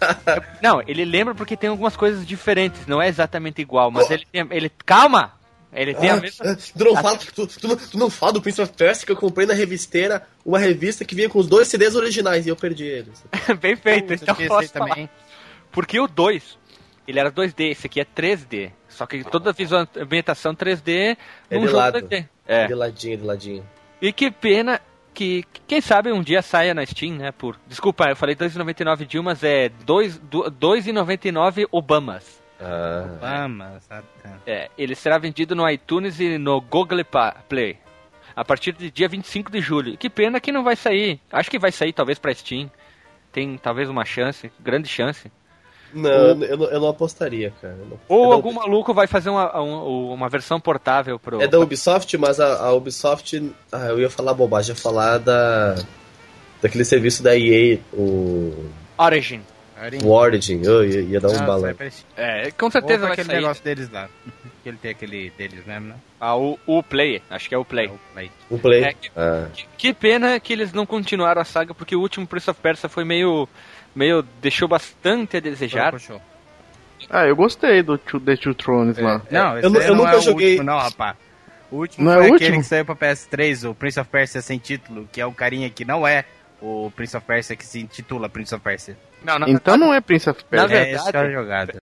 não, 0.62 0.82
ele 0.86 1.04
lembra 1.04 1.34
porque 1.34 1.54
tem 1.54 1.68
algumas 1.68 1.94
coisas 1.96 2.26
diferentes, 2.26 2.86
não 2.86 3.00
é 3.02 3.08
exatamente 3.08 3.60
igual, 3.60 3.90
mas 3.90 4.10
ele 4.10 4.26
tem. 4.32 4.46
Ele, 4.50 4.70
calma! 4.86 5.34
Ele 5.74 5.94
tem 5.94 6.10
a 6.10 6.14
Ah, 6.14 6.20
mesma. 6.20 6.44
ah, 6.52 6.56
tu, 6.56 6.84
não 6.84 6.94
fala, 6.96 7.18
tu, 7.18 7.46
tu 7.46 7.68
não, 7.68 7.76
tu 7.76 7.98
não 7.98 8.10
fala 8.10 8.32
do 8.34 8.40
Prince 8.42 8.62
of 8.62 8.72
Persia 8.72 9.04
que 9.06 9.12
eu 9.12 9.16
comprei 9.16 9.46
na 9.46 9.54
revisteira, 9.54 10.26
uma 10.44 10.58
revista 10.58 11.04
que 11.04 11.14
vinha 11.14 11.28
com 11.28 11.38
os 11.38 11.46
dois 11.48 11.66
CDs 11.68 11.94
originais 11.96 12.46
e 12.46 12.48
eu 12.48 12.56
perdi 12.56 12.84
eles. 12.84 13.24
Bem 13.60 13.74
feito, 13.76 14.10
Eu 14.12 14.14
esqueci 14.14 14.46
posso 14.48 14.68
falar. 14.72 14.88
também. 14.90 15.10
Porque 15.72 15.98
o 15.98 16.06
2, 16.06 16.56
ele 17.08 17.18
era 17.18 17.30
2D, 17.32 17.70
esse 17.72 17.86
aqui 17.88 18.00
é 18.00 18.04
3D. 18.04 18.70
Só 18.88 19.06
que 19.06 19.24
toda 19.24 19.50
a 19.50 19.52
visual- 19.52 19.88
ambientação 19.96 20.54
3D 20.54 21.16
É 21.50 21.58
num 21.58 21.66
de 21.66 21.72
lado. 21.72 21.98
2D. 22.00 22.28
É. 22.46 22.66
De 22.68 22.74
ladinho, 22.74 23.16
de 23.18 23.24
ladinho. 23.24 23.68
E 24.00 24.12
que 24.12 24.30
pena 24.30 24.80
que, 25.12 25.42
que 25.52 25.60
quem 25.66 25.80
sabe 25.80 26.12
um 26.12 26.22
dia 26.22 26.42
saia 26.42 26.72
na 26.74 26.86
Steam, 26.86 27.16
né? 27.16 27.32
Por. 27.32 27.58
Desculpa, 27.66 28.04
eu 28.08 28.14
falei 28.16 28.36
2,99 28.36 29.04
Dilmas, 29.06 29.42
é 29.42 29.68
2 29.84 30.18
do- 30.18 30.48
2,99 30.50 31.66
Obamas. 31.72 32.43
Ah, 32.60 33.78
sabe? 33.88 34.06
É, 34.46 34.70
ele 34.78 34.94
será 34.94 35.18
vendido 35.18 35.54
no 35.54 35.68
iTunes 35.68 36.20
e 36.20 36.38
no 36.38 36.60
Google 36.60 37.00
Play. 37.48 37.78
A 38.36 38.44
partir 38.44 38.72
de 38.72 38.90
dia 38.90 39.08
25 39.08 39.50
de 39.50 39.60
julho. 39.60 39.96
Que 39.96 40.10
pena 40.10 40.40
que 40.40 40.50
não 40.52 40.64
vai 40.64 40.74
sair. 40.76 41.20
Acho 41.30 41.50
que 41.50 41.58
vai 41.58 41.70
sair 41.70 41.92
talvez 41.92 42.18
pra 42.18 42.34
Steam. 42.34 42.70
Tem 43.32 43.56
talvez 43.58 43.88
uma 43.88 44.04
chance, 44.04 44.50
grande 44.60 44.88
chance. 44.88 45.30
não, 45.92 46.10
eu, 46.10 46.56
não, 46.56 46.66
eu 46.66 46.80
não 46.80 46.88
apostaria, 46.88 47.52
cara. 47.62 47.76
Não- 47.88 47.98
Ou 48.08 48.32
é 48.32 48.34
algum 48.34 48.52
maluco 48.52 48.92
vai 48.94 49.06
fazer 49.06 49.30
uma, 49.30 49.60
um- 49.60 50.12
uma 50.12 50.28
versão 50.28 50.58
portável 50.60 51.18
pro. 51.18 51.40
É 51.40 51.46
da 51.46 51.58
Ubisoft, 51.60 52.16
mas 52.18 52.40
a, 52.40 52.58
a 52.66 52.72
Ubisoft. 52.72 53.52
Ah, 53.70 53.86
eu 53.86 54.00
ia 54.00 54.10
falar 54.10 54.34
bobagem, 54.34 54.74
ia 54.74 54.80
falar 54.80 55.18
da. 55.18 55.76
Daquele 56.62 56.84
serviço 56.84 57.22
da 57.22 57.36
EA, 57.36 57.78
o. 57.92 58.68
Origin. 58.98 59.42
O 60.04 60.10
Origin. 60.10 60.60
Eu 60.64 60.84
ia, 60.84 61.00
ia 61.00 61.20
dar 61.20 61.28
um 61.30 61.36
Ah, 61.36 61.42
balão. 61.42 61.74
Steam. 61.74 61.92
É, 62.16 62.50
com 62.52 62.70
certeza 62.70 63.02
vai 63.02 63.12
aquele 63.12 63.26
sair. 63.26 63.36
negócio 63.36 63.62
deles 63.64 63.90
lá. 63.90 64.08
Que 64.64 64.70
ele 64.70 64.78
tem 64.78 64.92
aquele 64.92 65.30
deles 65.36 65.66
mesmo, 65.66 65.88
né? 65.88 65.94
Ah, 66.18 66.34
o, 66.38 66.58
o 66.66 66.82
Play, 66.82 67.20
acho 67.28 67.50
que 67.50 67.54
é 67.54 67.58
o 67.58 67.66
Play. 67.66 67.84
É 67.86 67.90
o 67.90 67.98
Play. 68.14 68.30
Um 68.50 68.56
play. 68.58 68.82
É 68.84 68.92
que- 68.94 69.10
Ah. 69.14 69.46
Que, 69.52 69.66
que 69.76 69.92
pena 69.92 70.40
que 70.40 70.54
eles 70.54 70.72
não 70.72 70.86
continuaram 70.86 71.42
a 71.42 71.44
saga, 71.44 71.74
porque 71.74 71.94
o 71.94 72.00
último 72.00 72.26
Prince 72.26 72.48
of 72.48 72.58
Persia 72.62 72.88
foi 72.88 73.04
meio. 73.04 73.46
meio. 73.94 74.24
deixou 74.40 74.66
bastante 74.66 75.36
a 75.36 75.40
desejar. 75.40 75.94
Ah, 77.10 77.26
eu 77.26 77.36
gostei 77.36 77.82
do 77.82 77.98
Two- 77.98 78.20
The 78.20 78.36
Two 78.36 78.54
Thrones 78.54 78.96
lá. 78.96 79.20
Não, 79.30 79.58
esse 79.58 79.66
eu 79.66 79.74
eu 79.82 79.94
não 79.94 80.04
nunca 80.06 80.16
é 80.16 80.20
joguei- 80.22 80.46
o 80.46 80.50
último, 80.60 80.64
não, 80.64 80.78
rapaz. 80.78 81.16
O 81.70 81.76
último 81.76 82.04
Não 82.06 82.12
é 82.12 82.16
foi 82.16 82.22
o 82.30 82.34
aquele 82.34 82.44
último? 82.50 82.62
que 82.62 82.68
saiu 82.68 82.84
pra 82.86 82.94
PS3, 82.96 83.68
o 83.68 83.74
Prince 83.74 84.00
of 84.00 84.08
Persia 84.08 84.40
sem 84.40 84.58
título, 84.58 85.06
que 85.12 85.20
é 85.20 85.26
o 85.26 85.32
carinha 85.32 85.68
que 85.68 85.84
não 85.84 86.06
é 86.06 86.24
o 86.60 86.90
Prince 86.94 87.16
of 87.16 87.26
Persia 87.26 87.56
que 87.56 87.66
se 87.66 87.80
intitula 87.80 88.28
Prince 88.28 88.54
of 88.54 88.62
Persia. 88.62 88.96
Não, 89.22 89.38
na 89.38 89.48
Então 89.48 89.76
não 89.76 89.92
é 89.92 90.00
Prince 90.00 90.28
of 90.30 90.40
Na 90.44 90.48
Persia. 90.66 90.76
é 90.76 90.84
verdade- 90.84 91.02
esse 91.02 91.10
que 91.12 91.16
é 91.18 91.30
jogada. 91.32 91.74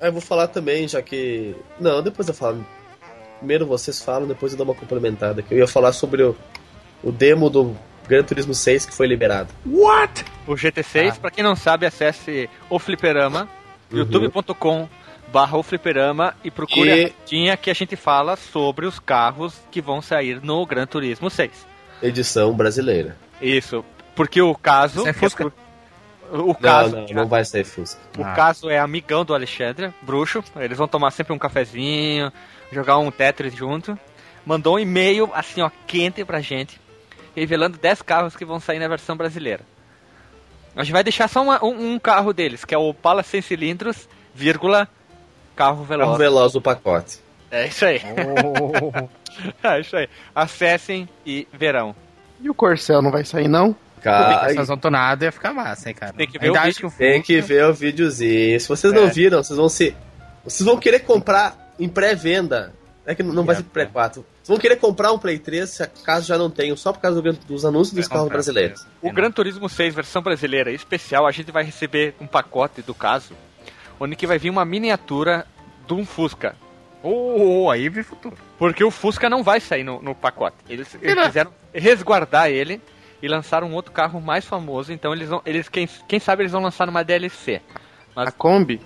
Ah, 0.00 0.06
eu 0.06 0.12
vou 0.12 0.20
falar 0.20 0.48
também, 0.48 0.88
já 0.88 1.00
que. 1.00 1.54
Não, 1.78 2.02
depois 2.02 2.26
eu 2.28 2.34
falo. 2.34 2.64
Primeiro 3.38 3.66
vocês 3.66 4.02
falam, 4.02 4.26
depois 4.26 4.52
eu 4.52 4.58
dou 4.58 4.66
uma 4.66 4.74
complementada 4.74 5.40
aqui. 5.40 5.54
Eu 5.54 5.58
ia 5.58 5.66
falar 5.68 5.92
sobre 5.92 6.22
o, 6.22 6.36
o 7.02 7.10
demo 7.12 7.48
do 7.50 7.76
Gran 8.08 8.22
Turismo 8.24 8.54
6 8.54 8.86
que 8.86 8.94
foi 8.94 9.06
liberado. 9.06 9.48
O 10.46 10.54
GT6, 10.54 11.18
pra 11.18 11.30
quem 11.30 11.42
não 11.44 11.54
sabe, 11.56 11.86
acesse 11.86 12.48
o 12.68 12.78
Fliperama, 12.78 13.48
youtube.com 13.92 14.88
barra 15.32 15.56
o 15.56 15.62
Fliperama 15.62 16.34
e 16.44 16.50
procure 16.50 16.90
E- 16.90 17.06
a 17.06 17.10
tinha 17.24 17.56
que 17.56 17.70
a 17.70 17.74
gente 17.74 17.96
fala 17.96 18.36
sobre 18.36 18.86
os 18.86 18.98
carros 18.98 19.54
que 19.70 19.80
vão 19.80 20.02
sair 20.02 20.40
no 20.42 20.64
Gran 20.66 20.86
Turismo 20.86 21.30
6. 21.30 21.50
Edição 22.02 22.52
brasileira. 22.52 23.16
Isso, 23.42 23.84
porque 24.14 24.40
o 24.40 24.54
caso... 24.54 25.00
Isso 25.00 25.08
é 25.08 25.12
Fusca? 25.12 25.52
O 26.30 26.36
Não, 26.46 26.54
caso, 26.54 26.96
não, 26.96 27.06
não 27.08 27.26
vai 27.28 27.44
sair 27.44 27.64
Fusca. 27.64 28.00
o 28.18 28.22
Ah. 28.24 28.32
caso 28.32 28.70
é 28.70 28.78
amigão 28.78 29.22
do 29.24 29.34
Alexandre, 29.34 29.92
bruxo. 30.00 30.42
Eles 30.56 30.78
vão 30.78 30.88
tomar 30.88 31.10
sempre 31.10 31.32
um 31.34 31.38
cafezinho, 31.38 32.32
jogar 32.70 32.96
um 32.98 33.10
Tetris 33.10 33.54
junto. 33.54 33.98
Mandou 34.46 34.76
um 34.76 34.78
e-mail, 34.78 35.30
assim, 35.34 35.60
ó, 35.60 35.70
quente 35.86 36.24
pra 36.24 36.40
gente, 36.40 36.80
revelando 37.36 37.76
10 37.76 38.00
carros 38.00 38.34
que 38.34 38.44
vão 38.46 38.58
sair 38.58 38.78
na 38.78 38.88
versão 38.88 39.14
brasileira. 39.16 39.60
A 40.74 40.82
gente 40.82 40.92
vai 40.94 41.04
deixar 41.04 41.28
só 41.28 41.42
uma- 41.42 41.62
um, 41.62 41.92
um 41.94 41.98
carro 41.98 42.32
deles, 42.32 42.64
que 42.64 42.74
é 42.74 42.78
o 42.78 42.88
Opala 42.88 43.22
100 43.22 43.42
cilindros, 43.42 44.08
vírgula, 44.34 44.88
carro 45.54 45.84
veloz. 45.84 46.06
Carro 46.08 46.18
veloz 46.18 46.52
do 46.54 46.62
pacote. 46.62 47.18
É 47.50 47.66
isso 47.66 47.84
aí. 47.84 48.00
Oh. 48.58 49.08
É 49.62 49.80
isso 49.80 49.96
aí. 49.96 50.08
Acessem 50.34 51.08
e 51.24 51.46
verão. 51.52 51.94
E 52.42 52.50
o 52.50 52.54
Corcel 52.54 53.00
não 53.00 53.10
vai 53.10 53.24
sair, 53.24 53.48
não? 53.48 53.74
Cara, 54.00 54.50
Estação 54.50 54.76
tonada 54.76 55.24
ia 55.24 55.30
ficar 55.32 55.52
massa, 55.54 55.88
hein, 55.88 55.94
cara. 55.94 56.12
Tem 56.12 56.26
que 56.26 56.36
ver 56.38 56.46
Ainda 56.46 56.58
o 56.58 56.62
acho 56.62 56.68
vídeo. 56.70 56.80
que 56.90 56.94
o 56.94 56.98
tem 56.98 57.22
que 57.22 57.40
ver 57.40 57.64
o 57.66 57.72
videozinho. 57.72 58.58
Se 58.58 58.68
vocês 58.68 58.92
não 58.92 59.04
É. 59.04 59.10
viram, 59.10 59.42
vocês 59.42 59.56
vão 59.56 59.68
se. 59.68 59.94
Vocês 60.44 60.66
vão 60.66 60.76
querer 60.76 61.00
comprar 61.00 61.72
em 61.78 61.88
pré-venda. 61.88 62.72
É 63.06 63.14
que 63.16 63.22
não 63.22 63.44
vai 63.44 63.56
ser 63.56 63.62
pré 63.64 63.86
4. 63.86 64.24
Vocês 64.42 64.48
vão 64.48 64.58
querer 64.58 64.76
comprar 64.76 65.12
um 65.12 65.18
Play 65.18 65.36
3 65.38 65.68
se 65.70 65.82
acaso 65.82 66.26
já 66.26 66.36
não 66.38 66.48
tenham, 66.50 66.76
só 66.76 66.92
por 66.92 67.00
causa 67.00 67.20
do- 67.22 67.32
dos 67.32 67.64
anúncios 67.64 67.94
dos 67.94 68.06
Vai 68.08 68.16
carros 68.16 68.30
brasileiros. 68.32 68.86
O 69.00 69.12
Gran 69.12 69.30
Turismo 69.30 69.68
6, 69.68 69.92
versão 69.94 70.22
brasileira 70.22 70.70
especial, 70.70 71.26
a 71.26 71.30
gente 71.32 71.50
vai 71.52 71.64
receber 71.64 72.14
um 72.20 72.26
pacote 72.28 72.80
do 72.82 72.94
caso, 72.94 73.34
onde 74.00 74.14
que 74.16 74.26
vai 74.26 74.38
vir 74.38 74.50
uma 74.50 74.64
miniatura 74.64 75.46
de 75.86 75.94
um 75.94 76.04
Fusca. 76.06 76.54
Oh, 77.02 77.68
aí 77.70 77.88
vi 77.88 78.02
futuro. 78.04 78.36
Porque 78.62 78.84
o 78.84 78.92
Fusca 78.92 79.28
não 79.28 79.42
vai 79.42 79.58
sair 79.58 79.82
no, 79.82 80.00
no 80.00 80.14
pacote. 80.14 80.54
Eles, 80.68 80.96
eles 81.02 81.26
quiseram 81.26 81.52
resguardar 81.74 82.48
ele 82.48 82.80
e 83.20 83.26
lançaram 83.26 83.66
um 83.68 83.74
outro 83.74 83.90
carro 83.90 84.20
mais 84.20 84.44
famoso. 84.44 84.92
Então 84.92 85.12
eles 85.12 85.28
vão. 85.28 85.42
Eles, 85.44 85.68
quem, 85.68 85.88
quem 86.06 86.20
sabe 86.20 86.42
eles 86.42 86.52
vão 86.52 86.62
lançar 86.62 86.86
numa 86.86 87.02
DLC. 87.02 87.60
Mas- 88.14 88.28
A 88.28 88.30
Kombi? 88.30 88.80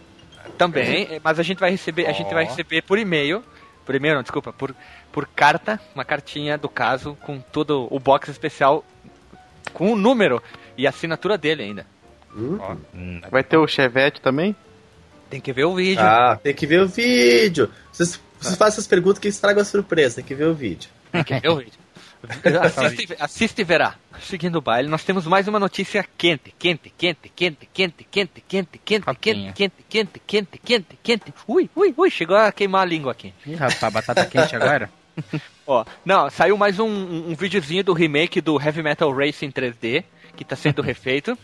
Também, 0.57 1.07
eh, 1.11 1.21
mas 1.23 1.39
a 1.39 1.43
gente 1.43 1.59
vai 1.59 1.71
receber, 1.71 2.07
a 2.07 2.13
gente 2.13 2.33
vai 2.33 2.47
receber 2.47 2.81
por 2.85 2.99
e-mail. 2.99 3.45
Por 3.85 3.95
e-mail, 3.95 4.15
não, 4.15 4.23
desculpa, 4.23 4.51
por, 4.51 4.75
por 5.13 5.27
carta, 5.27 5.79
uma 5.95 6.07
cartinha 6.07 6.57
do 6.57 6.71
caso 6.71 7.15
com 7.27 7.39
todo 7.39 7.87
o 7.91 8.01
box 8.01 8.31
especial 8.31 8.83
com 9.75 9.93
o 9.93 9.97
número 9.97 10.43
e 10.75 10.87
a 10.87 10.91
assinatura 10.91 11.37
dele 11.37 11.63
ainda. 11.65 11.87
Hum? 12.35 12.57
Ó, 12.59 12.77
hum, 12.95 13.21
Vai 13.31 13.45
ter 13.45 13.59
o 13.59 13.67
Chevette 13.67 14.23
também? 14.23 14.57
Tem 15.29 15.39
que 15.39 15.53
ver 15.53 15.65
o 15.65 15.75
vídeo. 15.75 16.03
Ah, 16.03 16.39
tem 16.43 16.55
que 16.55 16.67
ver 16.67 16.81
o 16.81 16.89
vídeo. 16.89 17.71
Vocês, 17.93 18.19
vocês 18.41 18.57
fazem 18.57 18.75
essas 18.75 18.87
perguntas 18.87 19.19
que 19.19 19.29
estragam 19.29 19.63
a 19.63 19.65
surpresa, 19.65 20.17
tem 20.17 20.25
que 20.25 20.35
ver 20.35 20.47
o 20.47 20.55
vídeo. 20.55 20.91
Tem 21.13 21.25
que 21.25 21.41
ver 21.41 21.49
o 21.49 21.57
vídeo. 21.57 21.73
Assiste, 22.63 23.13
e- 23.13 23.17
assiste 23.21 23.59
e 23.61 23.65
verá. 23.65 23.95
Seguindo 24.21 24.57
o 24.57 24.61
baile, 24.61 24.89
nós 24.89 25.05
temos 25.05 25.27
mais 25.27 25.47
uma 25.47 25.59
notícia 25.61 26.05
quente, 26.17 26.53
quente, 26.59 26.93
quente, 26.97 27.31
quente, 27.35 27.69
quente, 27.73 28.05
quente, 28.11 28.43
quente, 28.51 28.79
quente, 28.85 29.13
quente, 29.19 29.53
quente, 29.55 29.85
quente, 29.89 30.21
quente, 30.27 30.59
quente, 30.65 30.99
quente. 31.03 31.35
Ui, 31.47 31.71
ui, 31.77 31.95
ui, 31.97 32.11
chegou 32.11 32.37
a 32.37 32.51
queimar 32.51 32.83
a 32.83 32.85
língua 32.85 33.13
aqui. 33.13 33.33
Ih, 33.47 33.55
rapaz, 33.55 33.93
batata 33.93 34.25
quente 34.27 34.57
agora. 34.57 34.91
Ó, 35.67 35.85
não, 36.05 36.29
saiu 36.31 36.57
mais 36.57 36.79
um, 36.79 36.87
um, 36.89 37.31
um 37.31 37.35
videozinho 37.35 37.85
do 37.85 37.93
remake 37.93 38.41
do 38.41 38.61
Heavy 38.61 38.83
Metal 38.83 39.11
Racing 39.15 39.51
3D, 39.51 40.05
que 40.37 40.45
tá 40.45 40.57
sendo 40.57 40.83
refeito. 40.83 41.39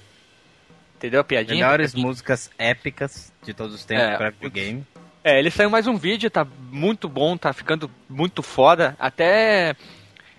Entendeu 0.96 1.20
a 1.20 1.25
piadinha? 1.25 1.64
Melhores 1.64 1.94
músicas 1.94 2.50
épicas 2.58 3.32
de 3.42 3.52
todos 3.54 3.75
os 3.75 3.84
tempos 3.84 4.04
É, 4.04 4.16
pra 4.16 4.30
videogame. 4.30 4.84
É, 5.25 5.38
ele 5.38 5.50
saiu 5.50 5.71
mais 5.71 5.87
um 5.87 5.97
vídeo, 5.97 6.31
tá 6.31 6.47
muito 6.71 7.09
bom, 7.09 7.37
tá 7.37 7.52
ficando 7.52 7.91
muito 8.09 8.43
foda. 8.43 8.97
Até 8.99 9.76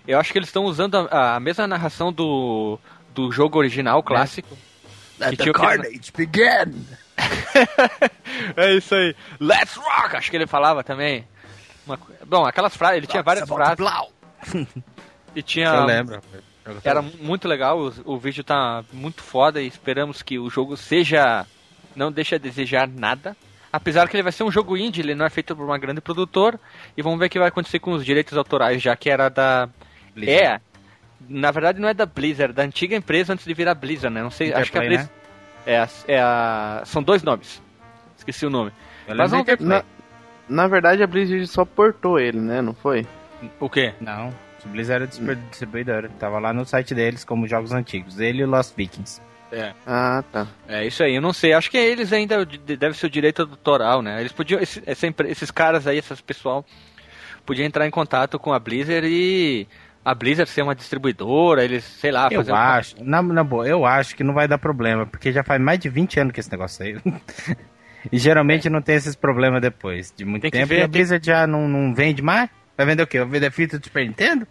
eu 0.06 0.18
acho 0.18 0.30
que 0.30 0.38
eles 0.38 0.48
estão 0.48 0.64
usando 0.64 1.08
a, 1.10 1.36
a 1.36 1.40
mesma 1.40 1.66
narração 1.66 2.12
do, 2.12 2.78
do 3.14 3.32
jogo 3.32 3.58
original, 3.58 4.02
clássico. 4.02 4.56
Que 5.30 5.36
tinha 5.36 5.52
aquele- 5.52 6.00
begin! 6.16 6.86
é 8.56 8.74
isso 8.74 8.94
aí. 8.94 9.14
Let's 9.40 9.74
rock! 9.76 10.16
Acho 10.16 10.30
que 10.30 10.36
ele 10.36 10.46
falava 10.46 10.84
também. 10.84 11.26
Uma 11.86 11.98
Bom, 12.26 12.44
aquelas 12.44 12.76
frases, 12.76 12.98
ele 12.98 13.06
tinha 13.06 13.22
várias 13.22 13.48
frases. 13.48 13.76
E 15.34 15.42
tinha. 15.42 15.68
Eu 15.68 15.84
lembro. 15.86 16.20
Era 16.82 17.02
muito 17.02 17.46
legal, 17.46 17.78
o, 17.78 18.14
o 18.14 18.18
vídeo 18.18 18.42
tá 18.42 18.82
muito 18.92 19.22
foda 19.22 19.60
e 19.60 19.66
esperamos 19.66 20.22
que 20.22 20.38
o 20.38 20.50
jogo 20.50 20.76
seja. 20.76 21.46
Não 21.94 22.10
deixe 22.10 22.34
a 22.34 22.38
desejar 22.38 22.88
nada. 22.88 23.36
Apesar 23.74 24.08
que 24.08 24.14
ele 24.14 24.22
vai 24.22 24.30
ser 24.30 24.44
um 24.44 24.52
jogo 24.52 24.76
indie, 24.76 25.00
ele 25.00 25.16
não 25.16 25.26
é 25.26 25.28
feito 25.28 25.56
por 25.56 25.64
uma 25.64 25.76
grande 25.76 26.00
produtora. 26.00 26.60
E 26.96 27.02
vamos 27.02 27.18
ver 27.18 27.26
o 27.26 27.28
que 27.28 27.40
vai 27.40 27.48
acontecer 27.48 27.80
com 27.80 27.90
os 27.90 28.04
direitos 28.04 28.38
autorais, 28.38 28.80
já 28.80 28.94
que 28.94 29.10
era 29.10 29.28
da. 29.28 29.68
É. 30.16 30.60
Na 31.28 31.50
verdade 31.50 31.80
não 31.80 31.88
é 31.88 31.92
da 31.92 32.06
Blizzard, 32.06 32.54
da 32.54 32.62
antiga 32.62 32.94
empresa 32.94 33.32
antes 33.32 33.44
de 33.44 33.52
virar 33.52 33.74
Blizzard, 33.74 34.14
né? 34.14 34.22
Não 34.22 34.30
sei, 34.30 34.52
acho 34.52 34.70
que 34.70 34.78
a 34.78 34.84
Interplay, 34.84 35.08
Blizzard. 35.08 35.12
É, 35.66 35.78
a, 35.78 35.88
é 36.06 36.20
a. 36.20 36.82
São 36.84 37.02
dois 37.02 37.24
nomes. 37.24 37.60
Esqueci 38.16 38.46
o 38.46 38.50
nome. 38.50 38.70
Eu 39.08 39.16
Mas 39.16 39.32
vamos 39.32 39.44
ver. 39.44 39.54
Interplay. 39.54 39.82
Na, 40.48 40.62
na 40.62 40.68
verdade, 40.68 41.02
a 41.02 41.06
Blizzard 41.08 41.44
só 41.48 41.64
portou 41.64 42.20
ele, 42.20 42.38
né? 42.38 42.62
Não 42.62 42.74
foi? 42.74 43.04
O 43.58 43.68
quê? 43.68 43.92
Não, 44.00 44.32
o 44.64 44.68
Blizzard 44.68 45.02
era 45.02 45.06
distribu- 45.08 45.48
distribuidora. 45.50 46.08
Tava 46.20 46.38
lá 46.38 46.52
no 46.52 46.64
site 46.64 46.94
deles 46.94 47.24
como 47.24 47.48
jogos 47.48 47.72
antigos. 47.72 48.20
Ele 48.20 48.42
e 48.42 48.46
Lost 48.46 48.72
Vikings. 48.76 49.20
É. 49.54 49.72
Ah, 49.86 50.24
tá. 50.32 50.46
É 50.68 50.84
isso 50.86 51.02
aí, 51.02 51.14
eu 51.14 51.22
não 51.22 51.32
sei. 51.32 51.52
Acho 51.52 51.70
que 51.70 51.76
eles 51.76 52.12
ainda 52.12 52.44
de- 52.44 52.76
deve 52.76 52.96
ser 52.96 53.06
o 53.06 53.10
direito 53.10 53.42
autoral, 53.42 54.02
né? 54.02 54.20
Eles 54.20 54.32
podiam, 54.32 54.60
esse- 54.60 54.82
essa 54.84 55.06
empre- 55.06 55.30
esses 55.30 55.50
caras 55.50 55.86
aí, 55.86 55.98
esses 55.98 56.20
pessoal, 56.20 56.64
podiam 57.46 57.64
entrar 57.66 57.86
em 57.86 57.90
contato 57.90 58.38
com 58.38 58.52
a 58.52 58.58
Blizzard 58.58 59.06
e 59.08 59.66
a 60.04 60.14
Blizzard 60.14 60.50
ser 60.50 60.62
uma 60.62 60.74
distribuidora, 60.74 61.62
eles, 61.64 61.84
sei 61.84 62.10
lá, 62.10 62.28
eu 62.30 62.40
fazer 62.40 62.52
um- 62.52 62.56
acho, 62.56 62.96
na, 63.04 63.22
na 63.22 63.44
boa, 63.44 63.66
eu 63.68 63.86
acho 63.86 64.16
que 64.16 64.24
não 64.24 64.34
vai 64.34 64.48
dar 64.48 64.58
problema, 64.58 65.06
porque 65.06 65.30
já 65.32 65.44
faz 65.44 65.60
mais 65.60 65.78
de 65.78 65.88
20 65.88 66.18
anos 66.18 66.32
que 66.32 66.40
esse 66.40 66.50
negócio 66.50 66.84
aí. 66.84 66.96
e 68.12 68.18
geralmente 68.18 68.68
não 68.68 68.82
tem 68.82 68.96
esses 68.96 69.14
problemas 69.14 69.62
depois 69.62 70.12
de 70.16 70.24
muito 70.24 70.42
Tem 70.42 70.50
tempo. 70.50 70.66
ver, 70.66 70.74
e 70.74 70.78
a 70.78 70.82
tem- 70.82 70.90
Blizzard 70.90 71.24
já 71.24 71.46
não, 71.46 71.68
não 71.68 71.94
vende 71.94 72.20
mais? 72.22 72.50
Vai 72.76 72.86
vender 72.86 73.02
o 73.02 73.06
quê? 73.06 73.18
Vai 73.20 73.28
vender 73.28 73.50
fita 73.52 73.78
do 73.78 73.84
Super 73.86 74.04
Nintendo? 74.06 74.46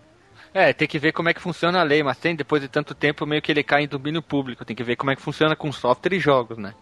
É, 0.53 0.71
tem 0.71 0.87
que 0.87 0.99
ver 0.99 1.11
como 1.11 1.29
é 1.29 1.33
que 1.33 1.41
funciona 1.41 1.79
a 1.79 1.83
lei, 1.83 2.03
mas 2.03 2.17
tem, 2.17 2.35
depois 2.35 2.61
de 2.61 2.67
tanto 2.67 2.93
tempo, 2.93 3.25
meio 3.25 3.41
que 3.41 3.51
ele 3.51 3.63
cai 3.63 3.83
em 3.83 3.87
domínio 3.87 4.21
público. 4.21 4.63
Tem 4.63 4.75
que 4.75 4.83
ver 4.83 4.95
como 4.95 5.11
é 5.11 5.15
que 5.15 5.21
funciona 5.21 5.55
com 5.55 5.71
software 5.71 6.13
e 6.13 6.19
jogos, 6.19 6.57
né? 6.57 6.73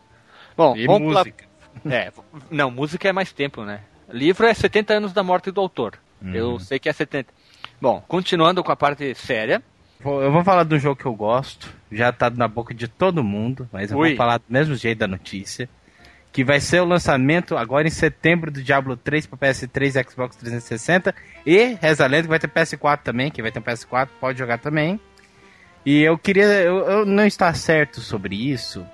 Bom, 0.57 0.75
E 0.75 0.87
música. 0.87 1.45
É, 1.89 2.11
não, 2.49 2.69
música 2.69 3.07
é 3.07 3.13
mais 3.13 3.31
tempo, 3.31 3.63
né? 3.63 3.81
Livro 4.09 4.45
é 4.45 4.53
70 4.53 4.93
anos 4.93 5.13
da 5.13 5.23
morte 5.23 5.51
do 5.51 5.61
autor. 5.61 5.97
Eu 6.23 6.59
sei 6.59 6.77
que 6.77 6.87
é 6.87 6.93
70. 6.93 7.33
Bom, 7.79 8.03
continuando 8.07 8.63
com 8.63 8.71
a 8.71 8.75
parte 8.75 9.15
séria. 9.15 9.63
Eu 10.03 10.31
vou 10.31 10.43
falar 10.43 10.67
um 10.71 10.79
jogo 10.79 10.95
que 10.95 11.05
eu 11.05 11.13
gosto, 11.13 11.73
já 11.91 12.11
tá 12.11 12.29
na 12.29 12.47
boca 12.47 12.73
de 12.73 12.87
todo 12.87 13.23
mundo, 13.23 13.69
mas 13.71 13.91
eu 13.91 13.97
Ui. 13.97 14.09
vou 14.09 14.17
falar 14.17 14.37
do 14.39 14.45
mesmo 14.49 14.75
jeito 14.75 14.99
da 14.99 15.07
notícia. 15.07 15.69
Que 16.31 16.43
vai 16.43 16.59
ser 16.59 16.81
o 16.81 16.85
lançamento 16.85 17.57
agora 17.57 17.87
em 17.87 17.91
setembro 17.91 18.49
do 18.49 18.63
Diablo 18.63 18.95
3 18.95 19.27
para 19.27 19.49
PS3 19.49 19.99
e 19.99 20.09
Xbox 20.09 20.35
360. 20.37 21.13
E 21.45 21.77
reza 21.81 22.07
lenda 22.07 22.23
que 22.23 22.29
vai 22.29 22.39
ter 22.39 22.47
PS4 22.47 22.99
também, 23.03 23.29
que 23.29 23.41
vai 23.41 23.51
ter 23.51 23.59
um 23.59 23.63
PS4, 23.63 24.09
pode 24.19 24.39
jogar 24.39 24.57
também. 24.57 24.99
E 25.85 26.01
eu 26.01 26.17
queria. 26.17 26.45
Eu, 26.45 26.77
eu 26.89 27.05
não 27.05 27.25
estar 27.25 27.53
certo 27.55 27.99
sobre 27.99 28.35
isso. 28.35 28.85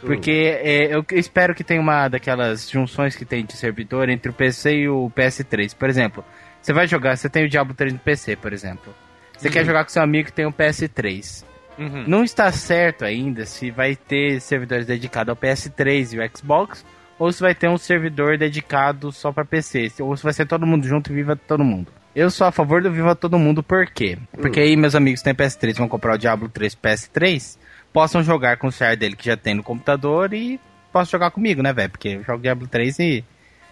Porque 0.00 0.58
é, 0.62 0.94
eu 0.94 1.04
espero 1.12 1.54
que 1.54 1.62
tenha 1.62 1.80
uma 1.80 2.08
daquelas 2.08 2.70
junções 2.70 3.14
que 3.14 3.24
tem 3.24 3.44
de 3.44 3.52
servidor 3.54 4.08
entre 4.08 4.30
o 4.30 4.34
PC 4.34 4.72
e 4.72 4.88
o 4.88 5.10
PS3. 5.14 5.76
Por 5.76 5.90
exemplo, 5.90 6.24
você 6.62 6.72
vai 6.72 6.86
jogar, 6.86 7.16
você 7.16 7.28
tem 7.28 7.44
o 7.44 7.48
Diablo 7.48 7.74
3 7.74 7.92
no 7.92 7.98
PC, 7.98 8.36
por 8.36 8.52
exemplo. 8.52 8.94
Você 9.36 9.50
quer 9.50 9.64
jogar 9.64 9.84
com 9.84 9.90
seu 9.90 10.02
amigo 10.02 10.26
que 10.26 10.32
tem 10.32 10.46
um 10.46 10.52
PS3. 10.52 11.44
Uhum. 11.78 12.04
Não 12.06 12.24
está 12.24 12.50
certo 12.52 13.04
ainda 13.04 13.46
se 13.46 13.70
vai 13.70 13.96
ter 13.96 14.40
servidores 14.40 14.86
dedicados 14.86 15.30
ao 15.30 15.36
PS3 15.36 16.12
e 16.12 16.18
o 16.18 16.36
Xbox, 16.36 16.84
ou 17.18 17.32
se 17.32 17.40
vai 17.40 17.54
ter 17.54 17.68
um 17.68 17.78
servidor 17.78 18.36
dedicado 18.38 19.12
só 19.12 19.32
para 19.32 19.44
PC, 19.44 19.92
ou 20.00 20.16
se 20.16 20.22
vai 20.22 20.32
ser 20.32 20.46
todo 20.46 20.66
mundo 20.66 20.86
junto 20.86 21.10
e 21.10 21.14
viva 21.14 21.36
todo 21.36 21.64
mundo. 21.64 21.92
Eu 22.14 22.28
sou 22.28 22.46
a 22.46 22.50
favor 22.50 22.82
do 22.82 22.90
Viva 22.90 23.14
Todo 23.14 23.38
Mundo, 23.38 23.62
por 23.62 23.86
quê? 23.86 24.18
Porque 24.32 24.58
aí 24.58 24.76
meus 24.76 24.96
amigos 24.96 25.20
que 25.20 25.24
têm 25.24 25.34
PS3 25.34 25.76
vão 25.76 25.88
comprar 25.88 26.14
o 26.14 26.18
Diablo 26.18 26.48
3 26.48 26.74
PS3, 26.74 27.56
possam 27.92 28.20
jogar 28.20 28.56
com 28.56 28.66
o 28.66 28.72
share 28.72 28.96
dele 28.96 29.14
que 29.14 29.26
já 29.26 29.36
tem 29.36 29.54
no 29.54 29.62
computador 29.62 30.34
e 30.34 30.58
possam 30.92 31.12
jogar 31.12 31.30
comigo, 31.30 31.62
né, 31.62 31.72
velho? 31.72 31.90
Porque 31.90 32.08
eu 32.08 32.24
jogo 32.24 32.42
Diablo 32.42 32.66
3 32.66 32.98
e 32.98 33.24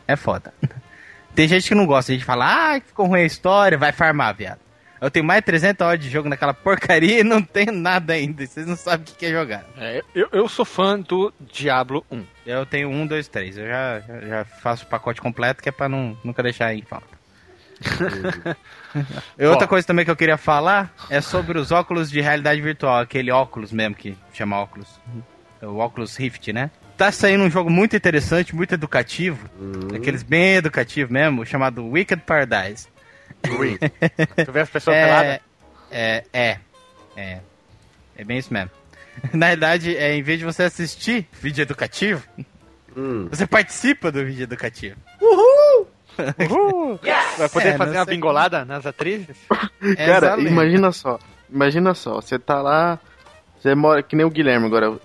é 0.07 0.15
foda. 0.15 0.55
Tem 1.35 1.47
gente 1.47 1.69
que 1.69 1.75
não 1.75 1.87
gosta, 1.87 2.13
a 2.13 2.15
gente 2.15 2.25
fala, 2.25 2.75
ah, 2.75 2.81
que 2.81 2.89
ficou 2.89 3.07
ruim 3.07 3.21
a 3.21 3.27
história, 3.27 3.77
vai 3.77 3.93
farmar, 3.93 4.35
viado. 4.35 4.59
Eu 5.01 5.11
tenho 5.11 5.25
mais 5.25 5.41
de 5.41 5.47
300 5.47 5.87
horas 5.87 6.01
de 6.01 6.11
jogo 6.11 6.29
naquela 6.29 6.53
porcaria 6.53 7.21
e 7.21 7.25
não 7.25 7.43
tenho 7.43 7.73
nada 7.73 8.15
ainda. 8.15 8.47
Vocês 8.47 8.67
não 8.67 8.77
sabem 8.77 9.07
o 9.09 9.17
que 9.17 9.27
é 9.27 9.31
jogar. 9.31 9.65
É, 9.77 10.03
eu, 10.15 10.29
eu 10.33 10.49
sou 10.49 10.65
fã 10.65 10.99
do 10.99 11.33
Diablo 11.41 12.05
1. 12.11 12.25
Eu 12.47 12.67
tenho 12.67 12.89
um, 12.89 13.07
dois, 13.07 13.29
três. 13.29 13.57
Eu 13.57 13.67
já, 13.67 14.01
já, 14.01 14.45
faço 14.45 14.85
o 14.85 14.89
pacote 14.89 15.21
completo 15.21 15.63
que 15.63 15.69
é 15.69 15.73
pra 15.73 15.89
não, 15.89 16.17
nunca 16.25 16.43
deixar 16.43 16.75
em 16.75 16.83
falta. 16.83 17.19
e 19.39 19.47
outra 19.47 19.69
coisa 19.69 19.87
também 19.87 20.05
que 20.05 20.11
eu 20.11 20.17
queria 20.17 20.37
falar 20.37 20.93
é 21.09 21.21
sobre 21.21 21.59
os 21.59 21.71
óculos 21.71 22.11
de 22.11 22.21
realidade 22.21 22.61
virtual, 22.61 22.99
aquele 22.99 23.31
óculos 23.31 23.71
mesmo 23.71 23.95
que 23.95 24.17
chama 24.33 24.59
óculos. 24.59 24.89
O 25.63 25.77
óculos 25.77 26.17
Rift, 26.17 26.53
né? 26.53 26.71
Tá 26.97 27.13
saindo 27.13 27.45
um 27.45 27.51
jogo 27.51 27.71
muito 27.71 27.95
interessante, 27.95 28.57
muito 28.57 28.75
educativo. 28.75 29.49
Aqueles 29.95 30.25
bem 30.25 30.57
educativos 30.57 31.13
mesmo, 31.13 31.47
chamado 31.47 31.87
Wicked 31.87 32.23
Paradise. 32.23 32.89
Tu 34.45 34.53
vê 34.53 34.61
as 34.61 34.71
pessoas 34.71 34.97
peladas? 34.97 35.41
É, 35.91 36.25
é, 36.33 36.41
é, 36.41 36.59
é. 37.17 37.41
É 38.17 38.25
bem 38.25 38.39
isso 38.39 38.53
mesmo. 38.53 38.71
Na 39.33 39.49
verdade, 39.49 39.97
é, 39.97 40.15
em 40.15 40.23
vez 40.23 40.39
de 40.39 40.45
você 40.45 40.65
assistir 40.65 41.27
vídeo 41.41 41.63
educativo, 41.63 42.23
Hum. 42.97 43.29
você 43.31 43.47
participa 43.47 44.11
do 44.11 44.25
vídeo 44.25 44.43
educativo. 44.45 44.97
Vai 47.39 47.49
poder 47.49 47.69
É, 47.69 47.77
fazer 47.77 47.97
uma 47.97 48.05
sei 48.05 48.15
bingolada 48.15 48.65
nas 48.65 48.85
atrizes? 48.87 49.37
Cara, 49.49 49.69
Exatamente. 50.03 50.51
imagina 50.51 50.91
só. 50.91 51.19
Imagina 51.49 51.95
só, 51.95 52.15
você 52.21 52.39
tá 52.39 52.61
lá. 52.61 52.99
Você 53.61 53.75
mora 53.75 54.03
que 54.03 54.17
nem 54.17 54.27
o 54.27 54.31
Guilherme 54.31 54.67
agora, 54.67 54.99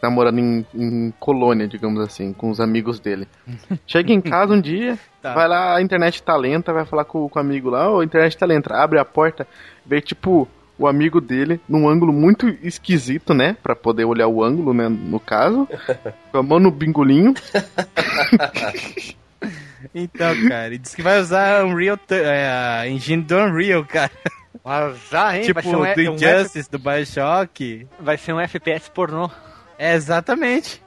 tá 0.00 0.10
morando 0.10 0.38
em, 0.40 0.66
em 0.74 1.12
colônia, 1.18 1.66
digamos 1.66 2.00
assim, 2.00 2.32
com 2.32 2.50
os 2.50 2.60
amigos 2.60 2.98
dele. 3.00 3.26
Chega 3.86 4.12
em 4.12 4.20
casa 4.20 4.52
um 4.54 4.60
dia, 4.60 4.98
Tá. 5.22 5.34
vai 5.34 5.48
lá, 5.48 5.76
a 5.76 5.82
internet 5.82 6.22
tá 6.22 6.36
lenta, 6.36 6.72
vai 6.72 6.84
falar 6.84 7.04
com, 7.04 7.28
com 7.28 7.38
o 7.38 7.42
amigo 7.42 7.68
lá, 7.70 7.90
ô, 7.90 8.00
a 8.00 8.04
internet 8.04 8.36
tá 8.38 8.46
lenta, 8.46 8.74
abre 8.74 8.98
a 8.98 9.04
porta, 9.04 9.46
vê 9.84 10.00
tipo 10.00 10.46
o 10.78 10.86
amigo 10.86 11.20
dele 11.22 11.58
num 11.68 11.88
ângulo 11.88 12.12
muito 12.12 12.46
esquisito, 12.62 13.32
né? 13.32 13.56
Pra 13.62 13.74
poder 13.74 14.04
olhar 14.04 14.28
o 14.28 14.44
ângulo, 14.44 14.74
né? 14.74 14.88
No 14.88 15.18
caso, 15.18 15.66
com 16.30 16.38
a 16.38 16.42
mão 16.42 16.58
no 16.60 16.70
bingolinho. 16.70 17.32
Então, 19.94 20.34
cara, 20.48 20.66
ele 20.66 20.78
disse 20.78 20.96
que 20.96 21.02
vai 21.02 21.20
usar 21.20 21.64
Unreal, 21.64 21.98
é, 22.10 22.48
a 22.80 22.88
engine 22.88 23.22
do 23.22 23.36
Unreal, 23.36 23.84
cara. 23.84 24.10
Mas 24.64 24.96
já, 25.10 25.36
hein? 25.36 25.42
tipo, 25.44 25.60
vai, 25.60 25.62
ser 25.70 25.76
um, 25.76 25.78
do 25.78 26.10
um 26.12 26.16
F- 26.16 26.24
Injustice, 26.24 26.70
do 26.70 26.78
Bioshock. 26.78 27.86
vai 28.00 28.16
ser 28.16 28.32
um 28.32 28.40
FPS 28.40 28.90
pornô. 28.90 29.30
É, 29.78 29.94
exatamente. 29.94 30.82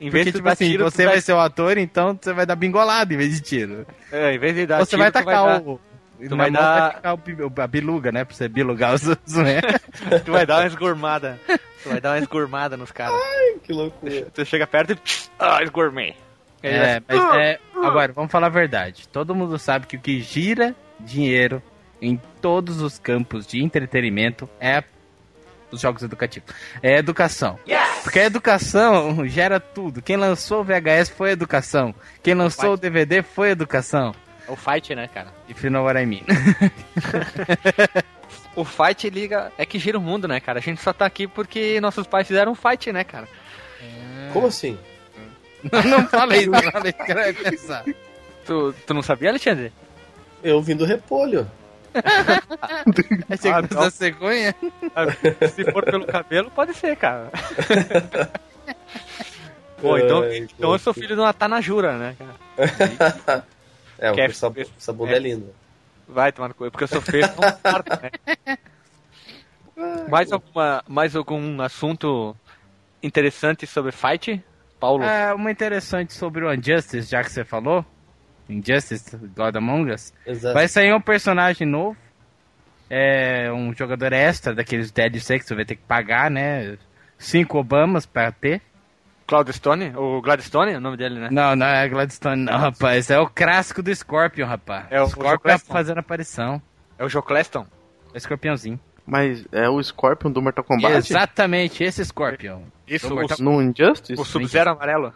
Em 0.00 0.10
vez 0.10 0.24
Porque, 0.24 0.32
de 0.32 0.38
tipo 0.38 0.48
assim, 0.48 0.70
tiro, 0.70 0.84
você 0.84 1.06
vai 1.06 1.20
ser 1.20 1.32
o 1.32 1.38
ator, 1.40 1.78
então 1.78 2.18
você 2.20 2.32
vai 2.32 2.44
dar 2.44 2.56
bingolada 2.56 3.14
em 3.14 3.16
vez 3.16 3.34
de 3.34 3.40
tiro. 3.40 3.86
É, 4.12 4.34
em 4.34 4.38
vez 4.38 4.54
de 4.54 4.66
dar 4.66 4.80
Ou 4.80 4.84
você 4.84 4.90
tiro, 4.90 5.02
vai 5.02 5.10
tu 5.10 5.14
tacar 5.14 5.34
dar- 5.46 5.62
o... 5.62 5.80
tu 6.18 6.30
na 6.30 6.36
vai 6.36 6.50
mão 6.50 6.60
dar- 6.62 6.80
vai 6.80 6.96
ficar 6.96 7.14
o 7.14 7.60
a 7.62 7.66
biluga, 7.66 8.12
né? 8.12 8.24
Pra 8.24 8.34
você 8.34 8.48
bilugar 8.48 8.94
os 8.94 9.02
zoé. 9.02 9.60
Tu 10.24 10.32
vai 10.32 10.44
dar 10.44 10.58
uma 10.60 10.66
esgurmada. 10.66 11.38
Tu 11.82 11.88
vai 11.88 12.00
dar 12.00 12.10
uma 12.12 12.18
esgurmada 12.18 12.76
nos 12.76 12.90
caras. 12.90 13.14
Que 13.62 13.72
loucura. 13.72 14.26
Tu 14.34 14.44
chega 14.44 14.66
perto 14.66 14.92
e. 14.92 14.98
Ah, 15.38 15.62
esgurmei. 15.62 16.14
É, 16.62 17.00
mas 17.06 17.34
é. 17.36 17.58
Agora, 17.76 18.12
vamos 18.12 18.32
falar 18.32 18.46
a 18.48 18.50
verdade. 18.50 19.06
Todo 19.08 19.34
mundo 19.34 19.58
sabe 19.58 19.86
que 19.86 19.96
o 19.96 20.00
que 20.00 20.20
gira 20.20 20.74
dinheiro 20.98 21.62
em 22.02 22.20
todos 22.42 22.80
os 22.82 22.98
campos 22.98 23.46
de 23.46 23.62
entretenimento 23.62 24.48
é 24.58 24.82
os 25.74 25.80
jogos 25.80 26.02
educativos. 26.02 26.54
É 26.82 26.98
educação. 26.98 27.58
Porque 28.02 28.20
a 28.20 28.24
educação 28.24 29.24
gera 29.28 29.58
tudo. 29.60 30.00
Quem 30.02 30.16
lançou 30.16 30.60
o 30.60 30.64
VHS 30.64 31.10
foi 31.10 31.30
educação. 31.30 31.94
Quem 32.22 32.34
lançou 32.34 32.74
o 32.74 32.76
DVD 32.76 33.22
foi 33.22 33.50
educação. 33.50 34.14
É 34.46 34.50
o 34.50 34.56
fight, 34.56 34.94
né, 34.94 35.08
cara? 35.08 35.28
If 35.48 35.62
you 35.64 35.70
know 35.70 35.84
what 35.84 35.98
I 36.00 36.06
mean. 36.06 36.24
O 38.56 38.64
fight 38.64 39.10
liga. 39.10 39.52
É 39.58 39.66
que 39.66 39.78
gira 39.78 39.98
o 39.98 40.00
mundo, 40.00 40.28
né, 40.28 40.38
cara? 40.38 40.60
A 40.60 40.62
gente 40.62 40.80
só 40.80 40.92
tá 40.92 41.04
aqui 41.04 41.26
porque 41.26 41.80
nossos 41.80 42.06
pais 42.06 42.26
fizeram 42.26 42.52
um 42.52 42.54
fight, 42.54 42.92
né, 42.92 43.02
cara? 43.02 43.26
Como 44.32 44.46
assim? 44.46 44.78
não 45.88 46.06
falei, 46.06 46.46
não 46.46 46.60
falei 46.62 46.92
pensar. 47.32 47.84
Tu, 48.44 48.74
tu 48.86 48.94
não 48.94 49.02
sabia, 49.02 49.30
Alexandre? 49.30 49.72
Eu 50.42 50.62
vim 50.62 50.76
do 50.76 50.84
repolho. 50.84 51.50
Aí 53.30 53.36
você 53.38 53.48
Ah, 53.48 53.60
da 53.60 53.90
cegonha? 53.90 54.54
Se 55.54 55.64
for 55.70 55.84
pelo 55.84 56.06
cabelo, 56.06 56.50
pode 56.50 56.74
ser, 56.74 56.96
cara. 56.96 57.30
Pô, 59.80 59.98
então, 59.98 60.22
Ai, 60.22 60.38
então 60.38 60.72
eu 60.72 60.78
sou 60.78 60.94
filho 60.94 61.14
de 61.14 61.20
uma 61.20 61.32
Tanajura, 61.32 61.98
né, 61.98 62.16
cara? 62.18 63.44
É, 63.96 64.12
Quer- 64.12 64.30
essa, 64.30 64.52
essa 64.76 64.92
bunda 64.92 65.12
é 65.14 65.18
linda. 65.20 65.52
Vai 66.08 66.32
tomar 66.32 66.48
no 66.48 66.54
cu, 66.54 66.68
porque 66.68 66.82
eu 66.84 66.88
sou 66.88 67.00
feio, 67.00 67.28
não 67.36 67.48
importa, 67.48 68.00
né? 68.02 68.10
Mais, 70.08 70.32
alguma, 70.32 70.82
mais 70.88 71.14
algum 71.14 71.62
assunto 71.62 72.36
interessante 73.02 73.66
sobre 73.68 73.92
fight, 73.92 74.42
Paulo? 74.80 75.04
Ah, 75.04 75.32
uma 75.34 75.50
interessante 75.50 76.12
sobre 76.12 76.44
o 76.44 76.52
Injustice, 76.52 77.02
já 77.02 77.22
que 77.22 77.30
você 77.30 77.44
falou. 77.44 77.84
Injustice, 78.48 79.16
God 79.36 79.56
Among 79.56 79.90
Us. 79.92 80.12
Exato. 80.26 80.54
Vai 80.54 80.68
sair 80.68 80.92
um 80.94 81.00
personagem 81.00 81.66
novo. 81.66 81.96
É 82.90 83.50
um 83.52 83.74
jogador 83.74 84.12
extra 84.12 84.54
daqueles 84.54 84.90
Dead 84.90 85.16
Sex, 85.18 85.46
você 85.46 85.54
vai 85.54 85.64
ter 85.64 85.76
que 85.76 85.82
pagar, 85.82 86.30
né? 86.30 86.76
Cinco 87.18 87.58
Obamas 87.58 88.04
pra 88.06 88.30
ter. 88.30 88.60
Cloudstone? 89.26 89.92
O 89.96 90.20
Gladstone 90.20 90.72
é 90.72 90.76
o 90.76 90.80
nome 90.80 90.98
dele, 90.98 91.18
né? 91.18 91.28
Não, 91.32 91.56
não 91.56 91.66
é 91.66 91.88
Gladstone, 91.88 92.42
não, 92.44 92.58
rapaz. 92.58 93.08
É 93.10 93.18
o 93.18 93.26
clássico 93.26 93.82
do 93.82 93.94
Scorpion, 93.94 94.46
rapaz. 94.46 94.84
É 94.90 95.00
o 95.00 95.06
Scorpion 95.08 95.38
Claston. 95.38 95.72
fazendo 95.72 95.98
aparição. 95.98 96.60
É 96.98 97.04
o 97.04 97.08
Joe 97.08 97.22
Cleston? 97.22 97.66
É 98.10 98.14
o 98.14 98.16
Escorpiãozinho. 98.18 98.78
Mas 99.06 99.46
é 99.50 99.66
o 99.68 99.82
Scorpion 99.82 100.30
do 100.30 100.42
Mortal 100.42 100.62
Kombat? 100.64 100.94
Exatamente, 100.96 101.82
esse 101.82 102.04
Scorpion. 102.04 102.62
Isso, 102.86 103.10
o, 103.12 103.16
Mortal- 103.16 103.38
No 103.40 103.62
Injustice? 103.62 104.20
o 104.20 104.24
Sub-Zero 104.24 104.70
amarelo. 104.72 105.14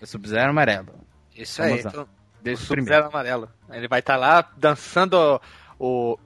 O 0.00 0.06
Sub-Zero 0.06 0.50
amarelo. 0.50 0.94
Isso 1.36 1.60
aí, 1.60 1.82
Famosão. 1.82 1.90
então, 1.90 2.02
o 2.04 2.17
Desde 2.42 2.64
o 2.64 2.68
primeiro. 2.68 2.94
Sub-Zero 3.04 3.06
amarelo. 3.08 3.48
Ele 3.72 3.88
vai 3.88 4.00
estar 4.00 4.16
lá 4.16 4.44
dançando 4.56 5.40
o 5.78 6.16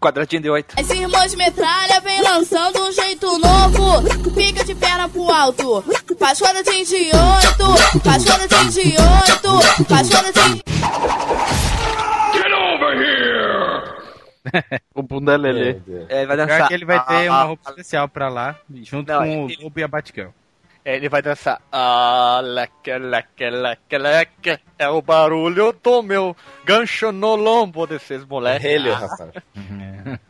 quadradinho 0.00 0.42
de 0.42 0.50
oito. 0.50 0.74
As 0.78 0.88
irmãs 0.90 1.34
metralha 1.34 2.00
vem 2.00 2.22
lançando 2.22 2.80
um 2.86 2.92
jeito 2.92 3.26
novo. 3.38 4.02
Fica 4.34 4.64
de 4.64 4.74
perna 4.74 5.08
pro 5.08 5.30
alto. 5.30 5.82
Faz 6.18 6.38
quando 6.38 6.58
atinge 6.58 6.94
oito. 6.96 8.00
Faz 8.04 8.24
quando 8.24 8.42
atinge 8.42 8.80
oito. 8.96 9.84
Faz 9.88 10.08
quando 10.08 10.26
atinge. 10.26 10.62
O 14.94 15.02
bunda 15.02 15.36
Meu 15.38 15.52
Lelê. 15.52 15.74
Deus. 15.74 16.06
É, 16.08 16.18
ele 16.22 16.26
vai 16.26 16.36
Pior 16.36 16.46
dançar. 16.48 16.68
que 16.68 16.74
ele 16.74 16.84
vai 16.84 17.04
ter 17.04 17.28
Ah, 17.28 17.32
uma 17.32 17.42
roupa 17.44 17.70
especial 17.70 18.08
pra 18.08 18.28
lá, 18.28 18.56
junto 18.82 19.12
Não, 19.12 19.18
com 19.22 19.44
o 19.44 19.50
ele- 19.50 19.62
Lobo 19.62 19.78
e 19.78 19.82
a 19.82 19.88
Batgirl. 19.88 20.30
É, 20.84 20.96
ele 20.96 21.08
vai 21.10 21.20
dançar. 21.20 21.60
Ah, 21.70 22.40
leque, 22.42 22.96
leque, 22.96 23.50
leque, 23.50 23.98
leque. 23.98 24.58
É 24.78 24.88
o 24.88 25.02
barulho 25.02 25.72
do 25.82 26.02
meu 26.02 26.34
gancho 26.64 27.12
no 27.12 27.36
lombo 27.36 27.86
desses 27.86 28.24
moleques. 28.24 28.62
Relho, 28.62 28.94
rapaz. 28.94 29.30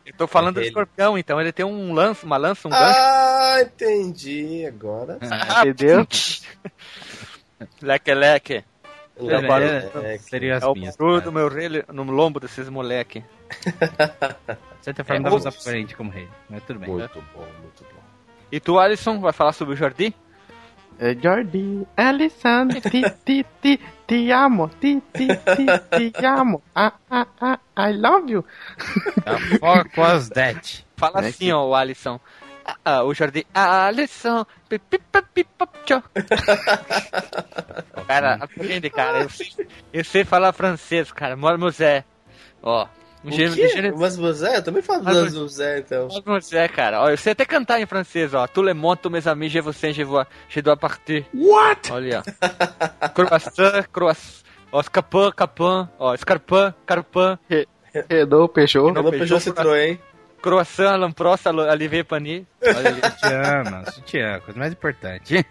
Eu 0.05 0.13
tô 0.17 0.27
falando 0.27 0.55
do 0.55 0.59
Relho. 0.59 0.67
escorpião, 0.69 1.17
então 1.17 1.39
ele 1.39 1.53
tem 1.53 1.65
um 1.65 1.93
lance, 1.93 2.25
uma 2.25 2.35
lança, 2.35 2.67
um 2.67 2.71
gancho. 2.71 2.99
Ah, 2.99 3.57
entendi 3.61 4.65
agora. 4.65 5.17
Entendeu? 5.65 6.05
Leque, 7.81 8.13
leque. 8.13 8.63
Não, 9.17 9.39
o 9.39 9.47
barulho- 9.47 9.91
é, 10.03 10.17
Seria 10.17 10.57
as 10.57 10.63
É 10.63 10.67
o 10.67 10.73
minhas. 10.73 10.95
barulho 10.97 11.21
do 11.21 11.31
meu 11.31 11.47
relho 11.47 11.85
no 11.93 12.03
lombo 12.03 12.39
desses 12.39 12.67
moleque. 12.69 13.23
De 13.69 14.83
certa 14.85 15.03
forma, 15.03 15.29
É, 15.29 15.31
usar 15.33 15.51
frente 15.51 15.95
como 15.95 16.09
rei. 16.09 16.27
Mas 16.49 16.63
tudo 16.63 16.79
bem. 16.79 16.89
Muito 16.89 17.23
bom, 17.33 17.45
muito 17.61 17.83
bom. 17.83 18.01
E 18.51 18.59
tu, 18.59 18.79
Alisson, 18.79 19.19
vai 19.19 19.31
falar 19.31 19.53
sobre 19.53 19.75
o 19.75 19.77
Jardim? 19.77 20.13
É 20.99 21.15
Jordi, 21.15 21.85
Alison, 21.97 22.69
ti, 22.69 23.05
ti, 23.25 23.45
ti, 23.61 23.79
te 24.05 24.31
amo, 24.31 24.67
ti, 24.79 25.01
ti, 25.17 25.27
ti, 25.55 26.11
te 26.11 26.25
amo. 26.25 26.61
Ah, 26.75 26.93
ah, 27.09 27.25
ah, 27.41 27.59
I 27.75 27.91
love 27.93 28.29
you. 28.31 28.45
Fuck 29.59 29.97
was 29.97 30.29
that? 30.29 30.85
Fala 30.97 31.23
É 31.23 31.29
assim, 31.29 31.45
que- 31.45 31.53
ó, 31.53 31.65
o 31.69 31.75
Alisson. 31.75 32.19
Ah, 32.65 32.75
ah, 32.85 33.03
o 33.03 33.13
Jardim. 33.15 33.43
Alisson. 33.53 34.45
pi, 34.69 34.77
pi, 34.77 34.99
pi, 34.99 35.21
pi, 35.33 35.43
pi, 35.43 35.67
tchau. 35.85 36.03
cara, 38.07 38.35
aprende, 38.39 38.89
cara. 38.91 39.21
Eu 39.23 39.29
sei, 39.29 39.67
eu 39.93 40.03
sei 40.05 40.23
falar 40.23 40.53
francês, 40.53 41.11
cara. 41.11 41.35
Mormosé. 41.35 42.05
Ó. 42.61 42.87
Um 43.23 43.29
O 43.29 43.31
gênero- 43.31 43.55
quê? 43.55 43.67
gênero- 43.67 43.97
Mas 43.99 44.13
Zé, 44.37 44.57
eu 44.57 44.63
também 44.63 44.81
falo 44.81 45.03
Mas- 45.03 45.31
Zé, 45.53 45.79
então. 45.79 46.07
Mormosé, 46.07 46.67
cara. 46.67 47.01
Ó, 47.03 47.09
eu 47.09 47.17
sei 47.17 47.33
até 47.33 47.45
cantar 47.45 47.79
em 47.79 47.85
francês, 47.85 48.33
ó. 48.33 48.47
Tout 48.47 48.63
le 48.65 48.73
monde, 48.73 48.99
tous 49.01 49.11
mes 49.11 49.27
amis, 49.27 49.49
je 49.49 49.59
vous 49.61 49.73
sais, 49.73 49.93
je 49.93 50.03
vois, 50.03 50.25
je 50.49 50.59
dois 50.61 50.75
partir. 50.75 51.25
What? 51.33 51.91
Olha, 51.91 52.23
ó. 52.25 53.09
Croissant, 53.13 53.83
croissant. 53.91 54.43
Ó, 54.71 54.79
escapã, 54.81 55.31
capã. 55.31 55.87
Ó, 55.99 56.13
escarpã, 56.15 56.73
carpã. 56.85 57.37
Renault, 58.09 58.53
Peugeot. 58.53 58.91
Não, 58.93 59.03
Não 59.03 59.11
Peugeot, 59.11 59.39
Citroën. 59.39 59.99
Croissant, 60.41 60.97
lamprossa, 60.97 61.49
alivier 61.51 62.03
pani. 62.05 62.47
Olha 62.63 62.77
ali. 62.89 63.01
Sutiã, 63.01 63.63
mano. 63.65 63.91
Sutiã, 63.91 64.39
coisa 64.39 64.59
mais 64.59 64.71
importante. 64.73 65.45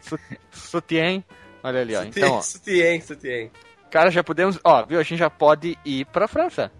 Sutien. 0.50 1.24
Olha 1.62 1.80
ali, 1.82 1.94
ó. 1.94 2.02
Então, 2.02 2.32
ó. 2.32 2.42
Sutien, 2.42 3.00
Sutien. 3.00 3.50
Cara, 3.90 4.10
já 4.10 4.22
podemos. 4.22 4.58
Ó, 4.64 4.84
viu? 4.84 5.00
A 5.00 5.02
gente 5.02 5.18
já 5.18 5.28
pode 5.28 5.76
ir 5.84 6.04
pra 6.06 6.28
França. 6.28 6.70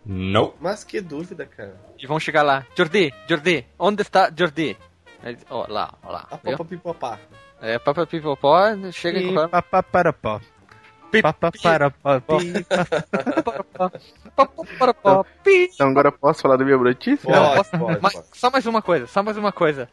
Mas 0.61 0.85
que 0.85 1.01
dúvida, 1.01 1.45
cara. 1.47 1.75
E 1.99 2.07
vamos 2.07 2.23
chegar 2.23 2.43
lá. 2.43 2.65
Jordi, 2.77 3.13
Jordi, 3.29 3.67
onde 3.79 4.03
está 4.03 4.31
Jordi? 4.37 4.77
Ele- 5.23 5.39
Ó, 5.51 5.67
lá, 5.69 5.93
ó 6.03 6.13
lá. 6.13 6.27
A 6.31 6.37
viu? 6.37 6.57
popa 6.57 6.65
pipopá. 6.65 7.19
É, 7.61 7.79
papa 7.79 8.07
pipopó, 8.07 8.59
chega 8.93 9.19
E 9.21 9.35
para 9.91 10.13
pó. 10.13 10.41
Pi, 11.11 11.21
Papapá, 14.37 15.25
pi. 15.45 15.69
Então 15.75 15.89
agora 15.89 16.13
posso 16.13 16.41
falar 16.43 16.57
da 16.57 16.65
minha 16.65 16.77
notícia? 16.77 17.29
Não, 17.31 17.43
Pode, 17.43 17.57
posso- 17.57 17.79
pode, 17.79 17.99
mas 18.01 18.13
pode. 18.15 18.27
só 18.39 18.51
mais 18.51 18.67
uma 18.67 18.81
coisa, 18.81 19.07
só 19.09 19.23
mais 19.23 19.37
uma 19.37 19.51
coisa. 19.53 19.89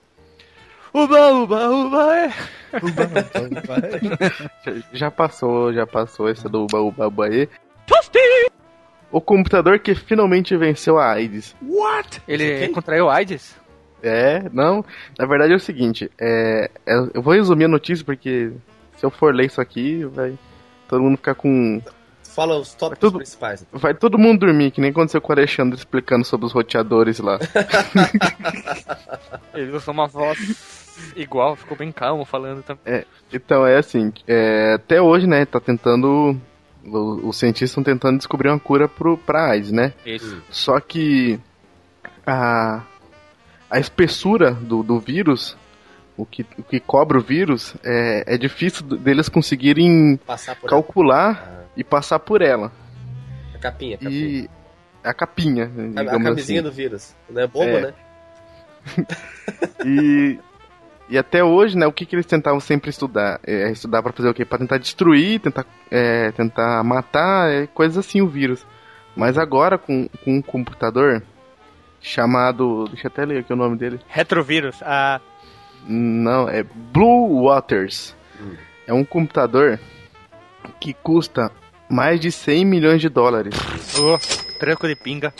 Uba, 0.93 1.31
uba, 1.33 1.69
uba, 1.69 2.17
é. 2.17 2.33
Já 4.93 5.09
passou, 5.11 5.73
já 5.73 5.85
passou 5.87 6.27
essa 6.29 6.47
do 6.49 6.63
Uba 6.63 6.79
Uba 6.81 7.07
Uba 7.07 7.25
aí. 7.25 7.47
O 9.11 9.21
computador 9.21 9.79
que 9.79 9.95
finalmente 9.95 10.55
venceu 10.57 10.97
a 10.99 11.11
AIDS. 11.13 11.55
Ele 12.27 12.59
Quem? 12.59 12.71
contraiu 12.73 13.09
AIDS? 13.09 13.55
É, 14.03 14.43
não. 14.51 14.83
Na 15.17 15.25
verdade 15.25 15.53
é 15.53 15.55
o 15.55 15.59
seguinte, 15.59 16.11
é, 16.19 16.69
é- 16.85 17.09
eu 17.13 17.21
vou 17.21 17.33
resumir 17.33 17.65
a 17.65 17.69
notícia 17.69 18.05
porque 18.05 18.51
se 18.97 19.05
eu 19.05 19.09
for 19.09 19.33
ler 19.33 19.45
isso 19.47 19.61
aqui, 19.61 20.03
vai 20.05 20.37
todo 20.87 21.01
mundo 21.01 21.17
ficar 21.17 21.33
com. 21.35 21.81
Fala 22.35 22.57
os 22.59 22.73
tópicos 22.75 22.99
tudo- 22.99 23.17
principais. 23.17 23.65
Vai 23.71 23.93
todo 23.95 24.17
mundo 24.19 24.41
dormir, 24.45 24.69
que 24.71 24.79
nem 24.81 24.91
aconteceu 24.91 25.19
com 25.19 25.33
o 25.33 25.35
Alexandre 25.35 25.75
explicando 25.77 26.23
sobre 26.25 26.45
os 26.45 26.51
roteadores 26.51 27.17
lá. 27.19 27.39
Ele 29.55 29.71
usou 29.71 29.93
uma 29.93 30.07
voz 30.07 30.76
igual, 31.15 31.55
ficou 31.55 31.77
bem 31.77 31.91
calmo 31.91 32.25
falando 32.25 32.63
também. 32.63 33.03
Então 33.31 33.65
é 33.65 33.77
assim, 33.77 34.11
é, 34.27 34.73
até 34.75 35.01
hoje, 35.01 35.27
né, 35.27 35.45
tá 35.45 35.59
tentando. 35.59 36.39
Os 36.83 37.37
cientistas 37.37 37.71
estão 37.71 37.83
tentando 37.83 38.17
descobrir 38.17 38.47
uma 38.49 38.59
cura 38.59 38.87
pro, 38.87 39.17
pra 39.17 39.49
AIDS, 39.51 39.71
né? 39.71 39.93
Isso. 40.05 40.41
Só 40.49 40.79
que 40.79 41.37
a, 42.25 42.81
a 43.69 43.77
espessura 43.79 44.51
do, 44.51 44.81
do 44.83 44.97
vírus, 44.97 45.57
o 46.15 46.25
que, 46.25 46.45
o 46.57 46.63
que 46.63 46.79
cobre 46.79 47.17
o 47.17 47.21
vírus, 47.21 47.75
é, 47.83 48.23
é 48.35 48.37
difícil 48.37 48.85
deles 48.85 49.27
conseguirem 49.27 50.17
Passar 50.25 50.55
por 50.55 50.69
calcular 50.69 51.65
e 51.75 51.83
passar 51.83 52.19
por 52.19 52.41
ela. 52.41 52.71
a 53.53 53.57
capinha. 53.59 53.95
a 53.95 53.99
capinha. 53.99 54.19
E 54.25 54.49
a 55.03 55.13
capinha, 55.13 55.71
A, 55.97 56.01
a 56.15 56.19
camisinha 56.23 56.61
assim. 56.61 56.69
do 56.69 56.71
vírus. 56.71 57.13
Não 57.29 57.41
é 57.41 57.47
bobo, 57.47 57.65
É. 57.65 57.81
né? 57.81 57.93
E, 59.85 60.39
e 61.09 61.17
até 61.17 61.43
hoje, 61.43 61.77
né, 61.77 61.87
o 61.87 61.91
que, 61.91 62.05
que 62.05 62.15
eles 62.15 62.25
tentavam 62.25 62.59
sempre 62.59 62.89
estudar? 62.89 63.39
É, 63.45 63.71
estudar 63.71 64.03
pra 64.03 64.11
fazer 64.11 64.29
o 64.29 64.33
quê? 64.33 64.43
Pra 64.43 64.57
tentar 64.57 64.77
destruir, 64.77 65.39
tentar, 65.39 65.65
é, 65.89 66.31
tentar 66.31 66.83
matar, 66.83 67.49
é, 67.49 67.67
coisas 67.67 67.97
assim, 67.97 68.21
o 68.21 68.27
vírus. 68.27 68.65
Mas 69.15 69.37
agora, 69.37 69.77
com, 69.77 70.07
com 70.23 70.35
um 70.37 70.41
computador 70.41 71.23
chamado. 72.01 72.85
Deixa 72.89 73.07
eu 73.07 73.11
até 73.11 73.25
ler 73.25 73.39
aqui 73.39 73.53
o 73.53 73.55
nome 73.55 73.77
dele. 73.77 73.99
Retrovírus. 74.07 74.77
Ah, 74.83 75.19
Não, 75.87 76.47
é 76.49 76.63
Blue 76.63 77.45
Waters. 77.45 78.15
É 78.85 78.93
um 78.93 79.03
computador 79.03 79.79
que 80.79 80.93
custa 80.93 81.51
mais 81.89 82.19
de 82.19 82.31
100 82.31 82.65
milhões 82.65 83.01
de 83.01 83.09
dólares. 83.09 83.55
oh, 83.99 84.17
tranco 84.59 84.87
de 84.87 84.95
pinga. 84.95 85.33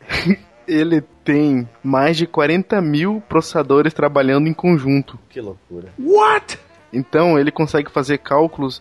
Ele 0.66 1.02
tem 1.26 1.68
mais 1.82 2.16
de 2.16 2.24
40 2.24 2.80
mil 2.80 3.20
processadores 3.28 3.92
trabalhando 3.92 4.46
em 4.46 4.54
conjunto. 4.54 5.18
Que 5.28 5.40
loucura. 5.40 5.92
Então 6.92 7.36
ele 7.36 7.50
consegue 7.50 7.90
fazer 7.90 8.18
cálculos 8.18 8.80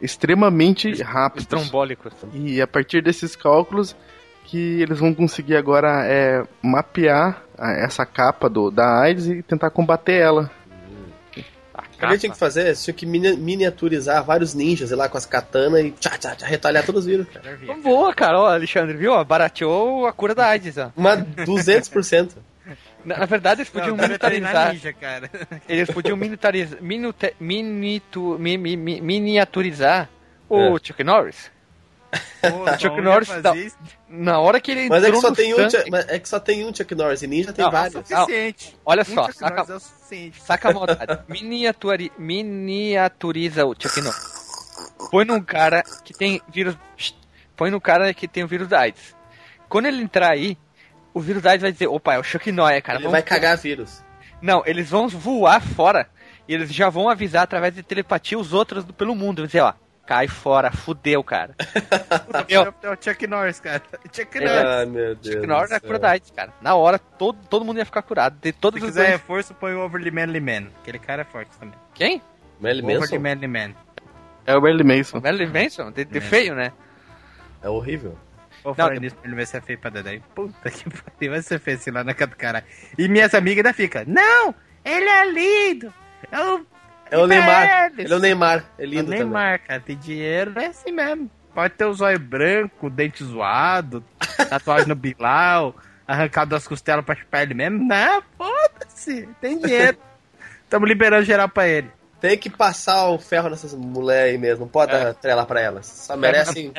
extremamente 0.00 1.02
rápidos. 1.02 1.42
Estrombólicos. 1.42 2.12
E 2.32 2.62
a 2.62 2.66
partir 2.66 3.02
desses 3.02 3.34
cálculos 3.34 3.96
que 4.44 4.80
eles 4.80 5.00
vão 5.00 5.12
conseguir 5.12 5.56
agora 5.56 6.04
é, 6.06 6.44
mapear 6.62 7.42
essa 7.58 8.06
capa 8.06 8.48
do, 8.48 8.70
da 8.70 9.00
AIDS 9.00 9.26
e 9.26 9.42
tentar 9.42 9.70
combater 9.70 10.14
ela. 10.14 10.50
Ah, 12.00 12.06
O 12.06 12.06
que 12.06 12.06
a 12.06 12.10
gente 12.12 12.20
tinha 12.20 12.32
que 12.32 12.38
fazer? 12.38 12.74
Tinha 12.76 12.94
que 12.94 13.04
mini- 13.06 13.36
miniaturizar 13.36 14.24
vários 14.24 14.54
ninjas, 14.54 14.90
lá 14.90 15.08
com 15.08 15.18
as 15.18 15.26
katanas 15.26 15.84
e 15.84 15.90
tchá, 15.92 16.10
tchá, 16.18 16.34
tchá, 16.36 16.46
retalhar 16.46 16.84
todos 16.84 17.00
os 17.02 17.06
vírus. 17.06 17.26
cara. 17.28 17.58
Boa, 17.82 18.14
cara, 18.14 18.38
ó, 18.40 18.46
Alexandre, 18.46 18.96
viu? 18.96 19.12
ó, 19.12 19.22
Barateou 19.24 20.06
a 20.06 20.12
cura 20.12 20.34
da 20.34 20.46
AIDS, 20.46 20.76
ó. 20.78 20.90
Uma 20.96 21.16
200%. 21.16 22.30
Na, 23.04 23.16
na 23.18 23.26
verdade, 23.26 23.62
eles 23.62 23.70
podiam 23.70 23.90
Não, 23.90 23.96
na 23.96 24.02
militarizar. 24.08 24.72
ninja, 24.74 24.92
cara. 24.92 25.30
Eles 25.66 25.90
podiam 25.90 26.16
militarizar. 26.18 26.82
Minute, 26.82 27.34
minitu, 27.40 28.36
mi, 28.38 28.58
mi, 28.58 28.76
mi- 28.76 29.00
miniaturizar 29.00 30.08
o 30.48 30.76
É. 30.76 30.80
Chuck 30.84 31.02
Norris. 31.02 31.50
Pô, 32.42 32.66
Chuck 32.78 33.00
um 33.00 33.02
Norris 33.02 33.28
isso, 33.56 33.76
Na 34.08 34.38
hora 34.40 34.60
que 34.60 34.70
ele 34.72 34.88
Mas 34.88 35.04
é 35.04 35.10
que 35.10 35.16
entrou 35.16 35.22
só 35.22 35.30
no 35.30 35.36
tem 35.36 35.54
um, 35.54 35.58
é 36.08 36.18
que 36.18 36.28
só 36.28 36.38
tem 36.40 36.64
um 36.66 36.74
Chuck 36.74 36.94
Norris 36.94 37.22
e 37.22 37.26
ninja 37.26 37.52
tem 37.52 37.62
Não, 37.64 37.70
É 37.70 37.72
vários. 37.72 38.06
suficiente. 38.06 38.76
Olha 38.84 39.02
Um 39.02 39.04
só, 39.06 39.14
Norris 39.14 39.40
é 39.40 39.44
suficiente. 40.10 40.42
saca 40.42 40.70
a 40.70 40.72
maldade. 40.72 41.22
Miniaturi, 41.28 42.12
miniaturiza 42.18 43.64
o 43.64 43.74
Chuck 43.78 44.00
Norris. 44.00 44.40
Põe 45.10 45.24
num 45.24 45.40
cara 45.40 45.82
que 46.04 46.12
tem 46.12 46.40
vírus. 46.48 46.76
Põe 47.56 47.70
num 47.70 47.80
cara 47.80 48.12
que 48.12 48.26
tem 48.26 48.44
o 48.44 48.48
vírus 48.48 48.68
da 48.68 48.80
AIDS. 48.80 49.14
Quando 49.68 49.86
ele 49.86 50.02
entrar 50.02 50.32
aí, 50.32 50.58
o 51.14 51.20
vírus 51.20 51.42
da 51.42 51.50
AIDS 51.50 51.62
vai 51.62 51.72
dizer: 51.72 51.86
opa, 51.86 52.14
é 52.14 52.18
o 52.18 52.22
Chuck 52.22 52.50
Norris, 52.50 52.82
cara. 52.82 52.98
Ele 52.98 53.08
vai 53.08 53.22
cagar 53.22 53.56
vírus. 53.56 54.02
Não, 54.42 54.62
eles 54.66 54.90
vão 54.90 55.08
voar 55.08 55.60
fora 55.60 56.08
e 56.48 56.54
eles 56.54 56.72
já 56.72 56.88
vão 56.88 57.08
avisar 57.08 57.42
através 57.42 57.74
de 57.74 57.82
telepatia 57.82 58.38
os 58.38 58.52
outros 58.52 58.84
pelo 58.96 59.14
mundo. 59.14 59.46
Dizer, 59.46 59.60
ó, 59.60 59.74
cai 60.10 60.26
fora, 60.26 60.72
fudeu, 60.72 61.22
cara. 61.22 61.54
Fudeu. 62.26 62.74
É 62.82 62.90
o 62.90 62.96
Chuck 63.00 63.26
Norris, 63.28 63.60
cara. 63.60 63.80
Chuck 64.12 64.36
Ele 64.36 64.44
Norris. 64.46 64.64
Ah, 64.64 64.86
meu 64.86 65.14
Deus. 65.14 65.34
Chuck 65.36 65.46
Norris 65.46 65.70
é 65.70 66.06
AIDS, 66.08 66.30
cara. 66.32 66.52
Na 66.60 66.74
hora, 66.74 66.98
todo, 66.98 67.38
todo 67.48 67.64
mundo 67.64 67.78
ia 67.78 67.84
ficar 67.84 68.02
curado. 68.02 68.36
De 68.42 68.52
todos 68.52 68.80
Se 68.80 68.86
os 68.86 68.90
quiser 68.90 69.02
doentes. 69.02 69.20
reforço, 69.20 69.54
põe 69.54 69.72
o 69.72 69.84
Overly 69.84 70.10
Manly 70.10 70.40
Man. 70.40 70.68
Aquele 70.82 70.98
cara 70.98 71.22
é 71.22 71.24
forte 71.24 71.56
também. 71.58 71.78
Quem? 71.94 72.20
Overly 72.58 72.82
Manson 72.82 73.20
Manly 73.20 73.46
Man. 73.46 73.72
É 74.44 74.56
o 74.56 74.60
Barry 74.60 74.82
Mason. 74.82 75.20
Marilyn 75.20 75.46
Manson? 75.46 75.92
De, 75.92 76.04
de 76.04 76.18
É. 76.18 76.20
feio, 76.20 76.56
né? 76.56 76.72
é 77.62 77.68
horrível. 77.68 78.18
Vou 78.64 78.74
Não, 78.76 78.86
falar 78.86 78.98
nisso 78.98 79.14
pra 79.14 79.28
ele 79.28 79.36
ver 79.36 79.46
se 79.46 79.56
é 79.56 79.60
feio 79.60 79.78
pra 79.78 79.90
Dedé. 79.90 80.20
Puta 80.34 80.70
que 80.70 80.84
pariu, 80.90 81.30
vai 81.30 81.40
ser 81.42 81.60
feio 81.60 81.76
assim 81.76 81.92
lá 81.92 82.02
na 82.02 82.14
cara 82.14 82.30
do 82.32 82.36
cara. 82.36 82.64
E 82.98 83.06
minhas 83.06 83.32
amigas 83.32 83.64
ainda 83.64 83.72
ficam, 83.72 84.02
não, 84.08 84.52
ele 84.84 85.08
é 85.08 85.24
lindo. 85.30 85.94
É 86.32 86.40
o, 86.40 86.66
É 87.10 87.18
o 87.18 87.26
Neymar. 87.26 87.86
Eles. 87.92 88.04
Ele 88.06 88.12
é 88.14 88.16
o 88.16 88.20
Neymar. 88.20 88.64
É 88.78 88.82
é 88.82 88.86
o 88.86 88.88
lindo 88.88 89.04
também. 89.04 89.18
Neymar, 89.20 89.60
cara. 89.66 89.80
Tem 89.80 89.96
dinheiro, 89.96 90.52
é 90.58 90.66
assim 90.66 90.92
mesmo. 90.92 91.30
Pode 91.54 91.74
ter 91.74 91.84
os 91.86 92.00
olhos 92.00 92.20
brancos, 92.20 92.92
dente 92.92 93.24
zoado, 93.24 94.04
tatuagem 94.48 94.86
no 94.86 94.94
bilau, 94.94 95.74
arrancado 96.06 96.50
das 96.50 96.66
costelas 96.68 97.04
pra 97.04 97.16
chupar 97.16 97.42
ele 97.42 97.54
mesmo. 97.54 97.84
Não, 97.86 98.22
foda-se, 98.38 99.28
tem 99.40 99.58
dinheiro. 99.58 99.98
Tamo 100.70 100.86
liberando 100.86 101.24
geral 101.24 101.48
pra 101.48 101.66
ele. 101.66 101.90
Tem 102.20 102.38
que 102.38 102.48
passar 102.48 103.08
o 103.08 103.18
ferro 103.18 103.48
nessas 103.50 103.74
mulheres 103.74 104.32
aí 104.34 104.38
mesmo. 104.38 104.60
Não 104.66 104.68
pode 104.70 104.94
É. 104.94 105.04
dar 105.04 105.14
trela 105.14 105.44
pra 105.44 105.60
elas. 105.60 105.86
Só 105.86 106.16
merecem, 106.16 106.72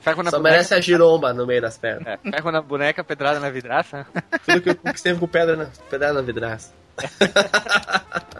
Ferro 0.00 0.22
na 0.22 0.30
só 0.30 0.38
boneca. 0.38 0.52
merece 0.54 0.74
a 0.74 0.80
giromba 0.80 1.32
no 1.34 1.46
meio 1.46 1.60
das 1.60 1.76
pernas. 1.76 2.18
É, 2.24 2.30
ferro 2.30 2.50
na 2.50 2.62
boneca, 2.62 3.04
pedrada 3.04 3.38
na 3.38 3.50
vidraça. 3.50 4.06
Tudo 4.46 4.60
que 4.62 4.70
eu 4.70 4.74
conquistei 4.76 5.14
com 5.14 5.26
pedra 5.28 5.56
na, 5.56 5.66
pedra 5.90 6.12
na 6.12 6.22
vidraça. 6.22 6.72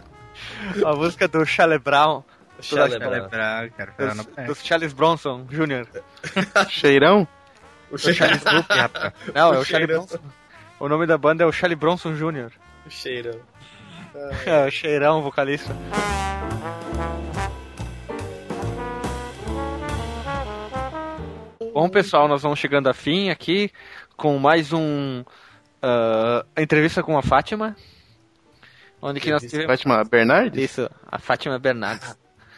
A 0.88 0.94
música 0.94 1.29
do 1.29 1.44
Charlie 1.44 1.79
Brown. 1.79 2.22
Charlie 2.62 2.98
Brown. 2.98 3.29
Cara. 3.29 3.94
Não, 3.98 4.14
não, 4.14 4.46
dos 4.46 4.64
Charles 4.64 4.94
Bronson 4.94 5.44
Jr. 5.44 5.87
Cheirão? 6.70 7.29
O 7.90 7.98
Charles 7.98 8.42
rapaz. 8.70 9.12
Não, 9.35 9.53
é 9.53 9.59
O 9.59 9.61
o 9.61 9.64
Charlie. 9.66 9.87
Bronson. 9.87 10.18
O 10.81 10.88
nome 10.88 11.07
da 11.07 11.18
banda 11.18 11.44
é 11.44 11.46
o 11.46 11.53
Charlie 11.53 11.77
Bronson 11.77 12.14
Jr. 12.14 12.51
O 12.87 12.90
cheirão. 12.90 13.38
É, 14.46 14.66
o 14.66 14.70
cheirão, 14.70 15.20
vocalista. 15.20 15.77
Bom, 21.74 21.90
pessoal, 21.90 22.27
nós 22.29 22.40
vamos 22.40 22.59
chegando 22.59 22.88
a 22.88 22.94
fim 22.94 23.29
aqui 23.29 23.70
com 24.16 24.38
mais 24.38 24.72
um 24.72 25.22
ah, 25.83 26.46
entrevista 26.57 27.03
com 27.03 27.18
a 27.18 27.22
Fátima. 27.22 27.77
Onde 29.01 29.21
que 29.21 29.31
nós 29.31 29.43
tivemos 29.43 29.67
Fátima 29.67 30.05
Bernardes? 30.05 30.63
isso, 30.71 30.91
a 31.07 31.19
Fátima 31.19 31.59
Bernardes. 31.59 32.17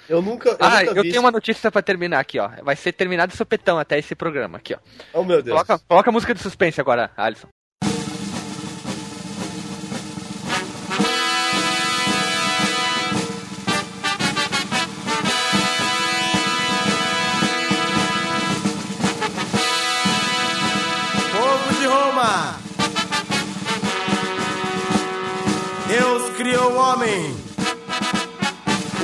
Eu 0.08 0.20
nunca. 0.20 0.50
Eu 0.50 0.56
Ah, 0.60 0.80
nunca 0.82 0.98
eu 0.98 1.02
vi 1.02 1.10
tenho 1.10 1.22
uma 1.22 1.30
notícia 1.30 1.70
pra 1.70 1.82
terminar 1.82 2.18
aqui, 2.18 2.38
ó. 2.40 2.48
Vai 2.64 2.74
ser 2.74 2.92
terminado 2.92 3.36
sopetão 3.36 3.78
até 3.78 3.98
esse 3.98 4.14
programa 4.14 4.58
aqui, 4.58 4.74
ó. 4.74 4.78
Oh, 5.12 5.22
meu 5.22 5.40
Deus. 5.42 5.54
Coloca, 5.62 5.84
coloca 5.86 6.10
a 6.10 6.12
música 6.12 6.34
de 6.34 6.40
suspense 6.40 6.80
agora, 6.80 7.10
Alisson. 7.16 7.46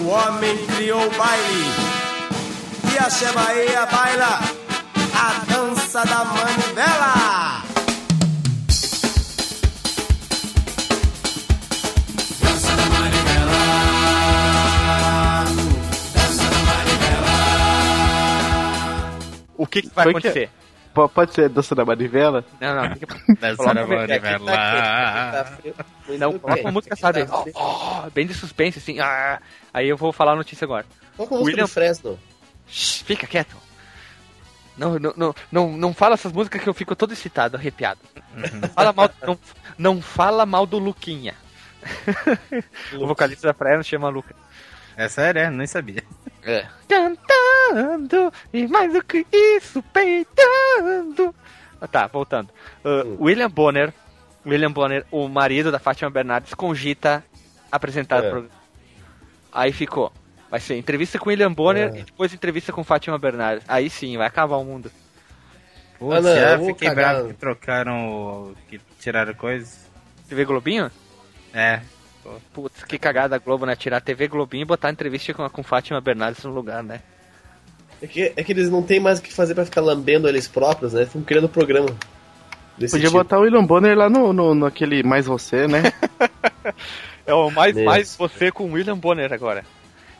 O 0.06 0.08
homem 0.08 0.56
criou 0.66 1.04
o 1.06 1.10
baile, 1.16 1.64
e 2.94 2.98
a 2.98 3.10
Shemaia 3.10 3.86
baila 3.86 4.40
a 5.14 5.44
dança 5.52 6.04
da 6.04 6.24
manivela. 6.24 7.62
Dança 12.42 12.76
da 12.76 12.86
manivela, 12.86 13.60
dança 16.14 16.44
da 16.50 16.58
manivela. 16.58 17.26
O 19.56 19.66
que, 19.66 19.82
que 19.82 19.90
vai 19.94 20.04
Foi 20.04 20.12
que- 20.14 20.18
acontecer? 20.28 20.50
P- 20.94 21.08
Pode 21.14 21.34
ser 21.34 21.48
dança 21.50 21.74
da 21.74 21.84
manivela? 21.84 22.42
Não, 22.58 22.74
não, 22.74 22.94
que... 22.94 23.04
Dança 23.38 23.74
da 23.74 23.80
é, 23.82 23.86
manivela. 23.86 24.50
Tá 24.50 25.46
não 26.18 26.30
bem. 26.30 26.38
coloca 26.40 26.60
uma 26.62 26.72
música, 26.72 26.96
sabe? 26.96 27.26
Tá. 27.26 27.44
Oh, 27.54 28.04
oh, 28.06 28.10
bem 28.14 28.26
de 28.26 28.32
suspense, 28.32 28.78
assim. 28.78 28.98
ah. 28.98 29.38
Aí 29.76 29.88
eu 29.88 29.96
vou 29.96 30.10
falar 30.12 30.32
a 30.32 30.36
notícia 30.36 30.64
agora. 30.64 30.86
Qual 31.16 31.28
que 31.28 31.34
é 31.34 31.36
a 31.36 31.40
música 31.40 31.50
William- 31.52 31.64
do 31.66 31.68
Fresno? 31.70 32.18
Shh, 32.66 33.02
fica 33.04 33.26
quieto. 33.26 33.54
Não, 34.76 34.98
não, 34.98 35.12
não, 35.16 35.34
não, 35.52 35.72
não 35.76 35.94
fala 35.94 36.14
essas 36.14 36.32
músicas 36.32 36.62
que 36.62 36.68
eu 36.68 36.72
fico 36.74 36.96
todo 36.96 37.12
excitado, 37.12 37.56
arrepiado. 37.56 38.00
Não 38.34 38.68
fala 38.70 38.92
mal, 38.92 39.10
não, 39.26 39.38
não 39.78 40.02
fala 40.02 40.46
mal 40.46 40.64
do 40.66 40.78
Luquinha. 40.78 41.34
o 42.98 43.06
vocalista 43.06 43.46
da 43.48 43.54
praia 43.54 43.82
se 43.82 43.90
chama 43.90 44.08
Luca. 44.08 44.34
É 44.96 45.08
sério, 45.08 45.40
é? 45.42 45.50
Nem 45.50 45.66
sabia. 45.66 46.02
É. 46.42 46.66
Cantando 46.88 48.32
e 48.52 48.66
mais 48.66 48.92
do 48.92 49.02
que 49.04 49.26
isso, 49.32 49.82
peitando. 49.92 51.34
Ah, 51.80 51.86
Tá, 51.86 52.06
voltando. 52.06 52.48
Uh, 52.84 53.22
William 53.22 53.50
Bonner, 53.50 53.92
William 54.44 54.72
Bonner, 54.72 55.04
o 55.10 55.28
marido 55.28 55.70
da 55.70 55.78
Fátima 55.78 56.10
Bernardes, 56.10 56.54
cogita 56.54 57.22
apresentar 57.70 58.16
É. 58.24 58.28
o 58.28 58.30
programa. 58.30 58.65
Aí 59.56 59.72
ficou. 59.72 60.12
Vai 60.50 60.60
ser 60.60 60.76
entrevista 60.76 61.18
com 61.18 61.30
William 61.30 61.52
Bonner 61.52 61.92
É. 61.94 61.98
e 62.00 62.02
depois 62.04 62.32
entrevista 62.32 62.72
com 62.72 62.84
Fátima 62.84 63.18
Bernardes. 63.18 63.64
Aí 63.66 63.88
sim, 63.90 64.16
vai 64.16 64.26
acabar 64.26 64.56
o 64.56 64.64
mundo. 64.64 64.90
Putz, 65.98 66.22
não, 66.24 66.34
já 66.34 66.52
eu 66.52 66.58
vou 66.58 66.68
fiquei 66.68 66.88
cagar. 66.88 67.14
bravo 67.14 67.28
que 67.28 67.34
trocaram 67.34 68.54
que 68.68 68.80
tiraram 69.00 69.34
coisas. 69.34 69.86
TV 70.28 70.44
Globinho? 70.44 70.90
É. 71.54 71.80
Putz, 72.52 72.84
que 72.84 72.98
cagada 72.98 73.36
a 73.36 73.38
Globo, 73.38 73.64
né? 73.64 73.74
Tirar 73.74 73.96
a 73.96 74.00
TV 74.00 74.28
Globinho 74.28 74.62
e 74.62 74.66
botar 74.66 74.90
entrevista 74.90 75.32
com, 75.32 75.48
com 75.48 75.62
Fátima 75.62 76.00
Bernardes 76.00 76.44
no 76.44 76.50
lugar, 76.52 76.82
né? 76.82 77.00
É 78.02 78.06
que, 78.06 78.32
é 78.36 78.44
que 78.44 78.52
eles 78.52 78.68
não 78.68 78.82
têm 78.82 79.00
mais 79.00 79.18
o 79.20 79.22
que 79.22 79.32
fazer 79.32 79.54
pra 79.54 79.64
ficar 79.64 79.80
lambendo 79.80 80.28
eles 80.28 80.46
próprios, 80.46 80.92
né? 80.92 81.06
Ficam 81.06 81.22
criando 81.22 81.48
programa. 81.48 81.88
Desse 82.76 82.92
Podia 82.92 83.06
tipo. 83.08 83.18
botar 83.18 83.38
o 83.38 83.42
William 83.42 83.64
Bonner 83.64 83.96
lá 83.96 84.10
no, 84.10 84.34
no, 84.34 84.54
naquele 84.54 85.02
Mais 85.02 85.24
Você, 85.26 85.66
né? 85.66 85.82
É 87.26 87.34
o 87.34 87.50
mais, 87.50 87.74
Meu. 87.74 87.84
mais 87.84 88.14
você 88.16 88.50
com 88.52 88.72
William 88.72 88.96
Bonner 88.96 89.32
agora. 89.32 89.64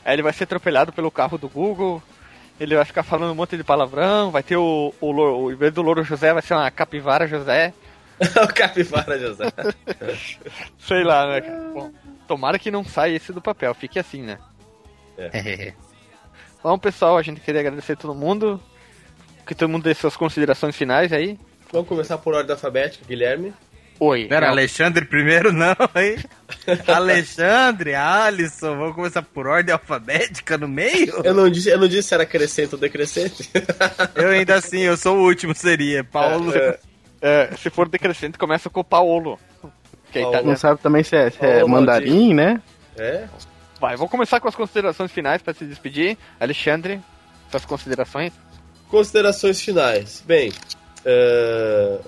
Aí 0.05 0.15
ele 0.15 0.23
vai 0.23 0.33
ser 0.33 0.45
atropelado 0.45 0.93
pelo 0.93 1.11
carro 1.11 1.39
do 1.39 1.49
Google. 1.49 2.03
Ele 2.59 2.75
vai 2.75 2.85
ficar 2.85 3.03
falando 3.03 3.33
um 3.33 3.35
monte 3.35 3.57
de 3.57 3.63
palavrão. 3.65 4.31
Vai 4.31 4.43
ter 4.43 4.57
o, 4.57 4.93
o, 5.01 5.11
louro- 5.13 5.39
o 5.39 5.53
em 5.53 5.57
vez 5.57 5.73
do 5.73 5.83
Louro 5.83 6.03
José, 6.03 6.33
vai 6.33 6.43
ser 6.43 6.55
uma 6.55 6.71
capivara 6.71 7.27
José. 7.27 7.73
o 8.43 8.49
Capivara 8.55 9.19
José. 9.19 9.45
Sei 10.79 11.05
lá, 11.05 11.27
né? 11.27 11.41
cara? 11.43 11.71
Bom, 11.75 11.93
tomara 12.27 12.59
que 12.59 12.71
não 12.71 12.83
saia 12.83 13.15
esse 13.15 13.33
do 13.33 13.43
papel. 13.43 13.75
Fique 13.75 13.99
assim, 13.99 14.23
né? 14.23 14.39
Bom, 16.63 16.79
pessoal, 16.79 17.19
a 17.19 17.23
gente 17.23 17.41
queria 17.41 17.61
agradecer 17.61 17.93
a 17.93 17.97
todo 17.97 18.15
mundo. 18.15 18.61
Que 19.47 19.55
todo 19.55 19.69
mundo 19.69 19.85
dê 19.85 19.95
suas 19.95 20.17
considerações 20.17 20.75
finais 20.75 21.13
aí. 21.13 21.39
Vamos 21.71 21.89
começar 21.89 22.19
por 22.19 22.35
ordem 22.35 22.53
alfabética, 22.53 23.05
Guilherme. 23.07 23.53
Oi. 23.99 24.27
Pera, 24.27 24.51
Alexandre 24.51 25.05
primeiro 25.07 25.53
não, 25.53 25.75
hein? 25.95 26.17
Alexandre, 26.87 27.95
Alisson, 27.95 28.77
vamos 28.77 28.95
começar 28.95 29.23
por 29.23 29.47
ordem 29.47 29.73
alfabética 29.73 30.59
no 30.59 30.69
meio? 30.69 31.23
Eu 31.25 31.33
não 31.33 31.49
disse, 31.49 31.71
eu 31.71 31.79
não 31.79 31.89
disse 31.89 32.09
se 32.09 32.15
era 32.15 32.27
crescente 32.27 32.75
ou 32.75 32.81
decrescente. 32.81 33.51
Eu 34.15 34.29
ainda 34.29 34.57
assim, 34.57 34.81
eu 34.81 34.97
sou 34.97 35.17
o 35.17 35.23
último, 35.23 35.55
seria. 35.55 36.05
Paulo. 36.05 36.53
É, 36.55 36.79
É, 37.21 37.51
se 37.57 37.71
for 37.71 37.89
decrescente, 37.89 38.39
começa 38.39 38.69
com 38.69 38.81
o 38.81 38.85
Paolo. 38.85 39.39
Que 40.13 40.21
tá, 40.21 40.31
Paolo. 40.31 40.47
Não 40.47 40.57
sabe 40.57 40.81
também 40.81 41.03
se 41.03 41.17
é, 41.17 41.31
se 41.31 41.39
é 41.41 41.65
Ô, 41.65 41.69
mandarim, 41.69 42.35
né? 42.35 42.61
é. 42.97 43.25
Vai, 43.81 43.97
vou 43.97 44.09
começar 44.09 44.41
com 44.41 44.49
as 44.49 44.55
considerações 44.55 45.11
finais 45.13 45.43
pra 45.43 45.53
se 45.53 45.65
despedir. 45.65 46.17
Alexandre, 46.41 47.01
suas 47.51 47.65
considerações. 47.65 48.33
Considerações 48.89 49.61
finais. 49.61 50.23
Bem, 50.27 50.51
é, 51.05 51.99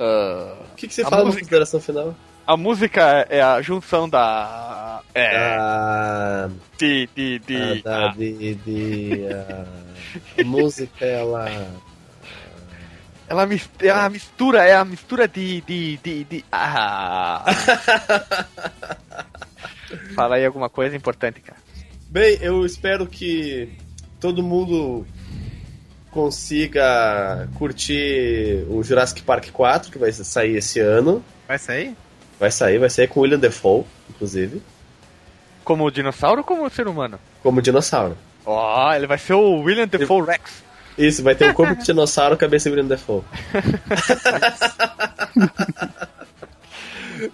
Ah, 0.00 0.54
o 0.72 0.74
que, 0.76 0.88
que 0.88 0.94
você 0.94 1.02
A 1.02 1.04
fala 1.04 1.18
na 1.18 1.24
música. 1.26 1.42
consideração 1.42 1.80
final? 1.80 2.14
a 2.46 2.56
música 2.56 3.26
é 3.30 3.40
a 3.40 3.60
junção 3.62 4.08
da. 4.08 5.02
É. 5.14 5.36
Ah, 5.36 6.48
De. 6.78 7.08
De. 7.14 7.38
De. 7.40 7.56
a, 7.56 7.82
da- 7.82 8.08
de, 8.08 8.54
de, 8.56 9.26
ah, 9.32 9.66
a 10.40 10.44
música, 10.44 11.04
ela. 11.04 11.48
Ela 13.28 13.42
é 13.80 13.90
a 13.90 14.08
mistura, 14.10 14.64
é 14.64 14.74
a 14.74 14.84
mistura 14.84 15.28
de. 15.28 15.60
de. 15.60 15.96
de. 15.98 16.24
de 16.24 16.44
ah. 16.50 17.44
Fala 20.14 20.36
aí 20.36 20.44
alguma 20.46 20.68
coisa 20.68 20.96
importante, 20.96 21.40
cara. 21.40 21.58
Bem, 22.08 22.38
eu 22.40 22.64
espero 22.66 23.06
que 23.06 23.68
todo 24.20 24.42
mundo 24.42 25.06
consiga 26.10 27.48
curtir 27.56 28.64
o 28.68 28.82
Jurassic 28.82 29.22
Park 29.22 29.50
4, 29.52 29.92
que 29.92 29.98
vai 29.98 30.10
sair 30.12 30.56
esse 30.56 30.80
ano. 30.80 31.22
Vai 31.46 31.58
sair? 31.58 31.94
Vai 32.38 32.50
sair, 32.50 32.78
vai 32.78 32.90
sair 32.90 33.06
com 33.08 33.20
o 33.20 33.22
William 33.22 33.38
Defoe, 33.38 33.84
inclusive, 34.08 34.62
Como 35.64 35.84
o 35.84 35.90
dinossauro 35.90 36.38
ou 36.40 36.44
como 36.44 36.64
o 36.64 36.70
ser 36.70 36.88
humano? 36.88 37.18
como 37.42 37.62
dinossauro. 37.62 38.16
Ó, 38.44 38.92
ele 38.94 39.06
vai 39.06 39.18
ser 39.18 39.34
o 39.34 39.60
William 39.60 39.86
Defoe 39.86 40.26
Rex. 40.26 40.62
Isso, 40.98 41.22
vai 41.22 41.34
ter 41.34 41.48
um 41.48 41.54
corpo 41.54 41.74
de 41.76 41.84
dinossauro, 41.84 42.36
cabeça 42.36 42.68
de 42.68 42.74
William 42.76 42.88
Defoe. 42.88 43.22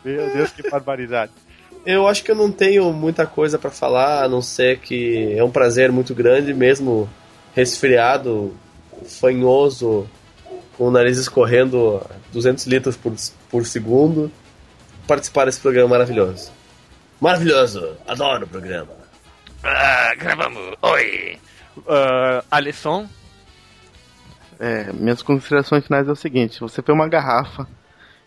Meu 0.04 0.32
Deus, 0.32 0.50
que 0.50 0.68
barbaridade. 0.68 1.32
Eu 1.84 2.08
acho 2.08 2.24
que 2.24 2.30
eu 2.30 2.34
não 2.34 2.50
tenho 2.50 2.92
muita 2.92 3.26
coisa 3.26 3.58
pra 3.58 3.70
falar, 3.70 4.24
a 4.24 4.28
não 4.28 4.42
ser 4.42 4.80
que 4.80 5.34
é 5.38 5.44
um 5.44 5.50
prazer 5.50 5.92
muito 5.92 6.14
grande, 6.14 6.52
mesmo 6.52 7.08
resfriado, 7.54 8.52
fanhoso, 9.08 10.08
com 10.76 10.88
o 10.88 10.90
nariz 10.90 11.18
escorrendo 11.18 12.02
200 12.32 12.66
litros 12.66 12.96
por, 12.96 13.14
por 13.50 13.66
segundo, 13.66 14.30
participar 15.06 15.46
desse 15.46 15.60
programa 15.60 15.90
maravilhoso. 15.90 16.50
Maravilhoso! 17.20 17.96
Adoro 18.06 18.44
o 18.44 18.48
programa. 18.48 18.92
Ah, 19.64 20.14
gravamos. 20.16 20.76
Oi. 20.82 21.38
Uh, 21.78 22.44
Alisson. 22.50 23.08
É, 24.58 24.92
minhas 24.92 25.22
considerações 25.22 25.86
finais 25.86 26.08
é 26.08 26.12
o 26.12 26.16
seguinte: 26.16 26.60
você 26.60 26.80
põe 26.80 26.94
uma 26.94 27.08
garrafa 27.08 27.66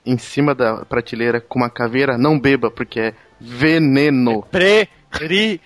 em 0.06 0.18
cima 0.18 0.56
da 0.56 0.86
prateleira 0.86 1.42
com 1.42 1.60
uma 1.60 1.70
caveira, 1.70 2.18
não 2.18 2.40
beba, 2.40 2.72
porque 2.72 3.00
é 3.00 3.14
veneno. 3.40 4.44
Prerigo. 4.44 5.62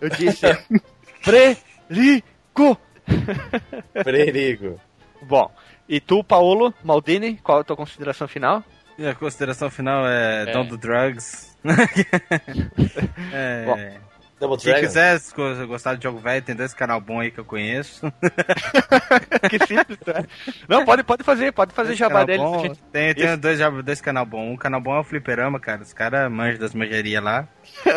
Eu 0.00 0.08
disse. 0.10 0.46
Prerigo. 1.24 2.78
Perigo. 4.04 4.80
Bom, 5.22 5.50
e 5.88 6.00
tu, 6.00 6.22
Paulo 6.24 6.74
Maldini, 6.84 7.36
qual 7.42 7.60
a 7.60 7.64
tua 7.64 7.76
consideração 7.76 8.26
final? 8.28 8.62
E 8.98 9.06
a 9.06 9.14
consideração 9.14 9.70
final 9.70 10.06
é, 10.06 10.42
É. 10.48 10.52
don't 10.52 10.68
do 10.70 10.76
drugs. 10.78 11.56
é, 13.32 13.64
Bom, 13.64 14.06
Double 14.38 14.58
quem 14.58 14.66
Dragon? 14.72 14.86
quiser 14.86 15.18
se 15.18 15.34
go- 15.34 15.66
gostar 15.66 15.94
de 15.96 16.02
jogo 16.02 16.18
velho, 16.18 16.42
tem 16.42 16.54
dois 16.54 16.74
canal 16.74 17.00
bom 17.00 17.20
aí 17.20 17.30
que 17.30 17.40
eu 17.40 17.44
conheço. 17.44 18.12
que 19.48 19.58
simples, 19.66 19.98
né? 20.06 20.26
Não, 20.68 20.84
pode, 20.84 21.02
pode 21.04 21.24
fazer, 21.24 21.52
pode 21.52 21.72
fazer 21.72 21.88
Dois 21.88 21.98
jabá 21.98 22.22
deles. 22.24 22.42
bom. 22.42 22.58
gente. 22.60 22.78
Tem, 22.92 23.14
tem 23.14 23.36
dois, 23.38 23.58
dois 23.82 24.00
canal 24.02 24.26
bom. 24.26 24.52
Um 24.52 24.56
canal 24.56 24.78
bom 24.80 24.94
é 24.94 25.00
o 25.00 25.04
Fliperama, 25.04 25.58
cara. 25.58 25.80
Os 25.82 25.94
caras 25.94 26.30
manjam 26.30 26.60
das 26.60 26.74
manjarias 26.74 27.22
lá. 27.24 27.48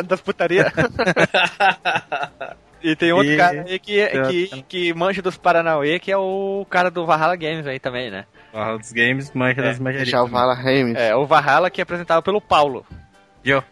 das 0.05 0.21
putarias. 0.21 0.71
E 2.81 2.95
tem 2.95 3.11
outro 3.11 3.31
E- 3.31 3.37
cara 3.37 3.65
aí 3.67 3.79
que, 3.79 4.07
que, 4.07 4.61
que 4.63 4.93
manja 4.93 5.21
dos 5.21 5.37
Paranauê, 5.37 5.99
que 5.99 6.11
é 6.11 6.17
o 6.17 6.65
cara 6.69 6.89
do 6.89 7.05
Valhalla 7.05 7.35
Games 7.35 7.65
aí 7.67 7.79
também, 7.79 8.09
né? 8.09 8.25
O 8.53 8.77
dos 8.77 8.91
games 8.91 9.31
manja 9.33 9.61
das 9.61 9.79
manjarias. 9.79 10.09
Chavala 10.09 10.55
Remes. 10.55 10.95
É, 10.97 11.15
o 11.15 11.25
Valhalla 11.25 11.69
que 11.69 11.81
é 11.81 11.83
apresentado 11.83 12.23
pelo 12.23 12.41
Paulo. 12.41 12.85
Eu. 13.45 13.63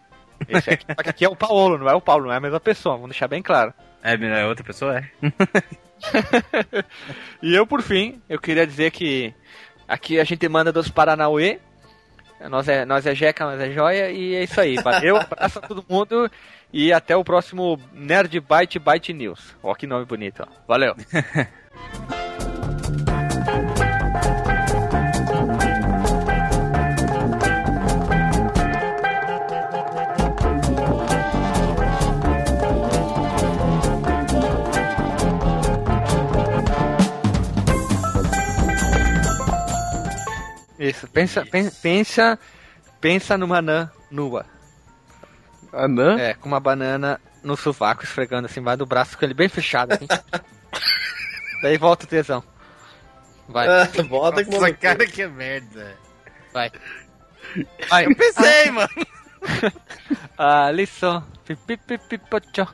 Esse 0.47 0.69
aqui, 0.69 0.85
só 0.87 1.03
que 1.03 1.09
aqui 1.09 1.25
é 1.25 1.29
o 1.29 1.35
Paulo, 1.35 1.77
não 1.79 1.89
é 1.89 1.95
o 1.95 2.01
Paulo, 2.01 2.25
não 2.25 2.33
é 2.33 2.37
a 2.37 2.39
mesma 2.39 2.59
pessoa, 2.59 2.95
vamos 2.95 3.09
deixar 3.09 3.27
bem 3.27 3.41
claro. 3.41 3.73
É, 4.03 4.13
é 4.13 4.45
outra 4.45 4.63
pessoa, 4.63 4.99
é. 4.99 5.09
E 7.41 7.55
eu, 7.55 7.65
por 7.65 7.81
fim, 7.81 8.21
eu 8.29 8.39
queria 8.39 8.67
dizer 8.67 8.91
que 8.91 9.33
aqui 9.87 10.19
a 10.19 10.23
gente 10.23 10.47
manda 10.47 10.71
dos 10.71 10.89
Paranauê. 10.89 11.59
Nós 12.49 12.67
é, 12.67 12.85
nós 12.85 13.03
é 13.05 13.15
Jeca, 13.15 13.45
nós 13.45 13.59
é 13.59 13.71
Joia, 13.71 14.11
e 14.11 14.35
é 14.35 14.43
isso 14.43 14.61
aí. 14.61 14.75
Valeu, 14.75 15.17
abraço 15.17 15.57
a 15.57 15.61
todo 15.61 15.83
mundo 15.89 16.29
e 16.71 16.91
até 16.93 17.15
o 17.15 17.23
próximo 17.23 17.80
Nerd 17.93 18.39
Byte 18.39 18.80
Byte 18.80 19.13
News. 19.13 19.56
Ó, 19.63 19.73
que 19.73 19.88
nome 19.88 20.06
bonito, 20.06 20.43
ó. 20.43 20.47
Valeu. 20.67 20.95
Isso, 40.80 41.08
pensa, 41.08 41.43
pen- 41.45 41.71
pensa, 41.82 42.39
pensa 43.01 43.38
numa 43.38 43.58
anã 43.58 43.89
nua. 44.12 44.45
Anã? 45.77 46.19
É, 46.19 46.33
com 46.33 46.47
uma 46.47 46.59
banana 46.59 47.19
no 47.43 47.55
sovaco, 47.55 48.03
esfregando 48.03 48.45
assim 48.47 48.59
embaixo 48.59 48.79
do 48.79 48.85
braço, 48.85 49.17
com 49.17 49.23
ele 49.25 49.33
bem 49.33 49.47
fechado. 49.49 49.93
Assim. 49.93 50.07
Daí 51.61 51.77
volta 51.77 52.05
o 52.05 52.07
tesão. 52.07 52.43
Vai, 53.47 53.67
Ah, 53.67 53.87
Bota 54.09 54.43
que 54.43 54.51
Nossa, 54.51 54.73
cara, 54.73 55.05
que 55.07 55.25
merda. 55.27 55.95
vai. 56.53 56.71
Vai. 57.89 58.05
Eu 58.05 58.15
pensei, 58.15 58.69
mano. 58.71 58.89
Alisson. 60.37 61.23
Pipipipipocho. 61.45 62.67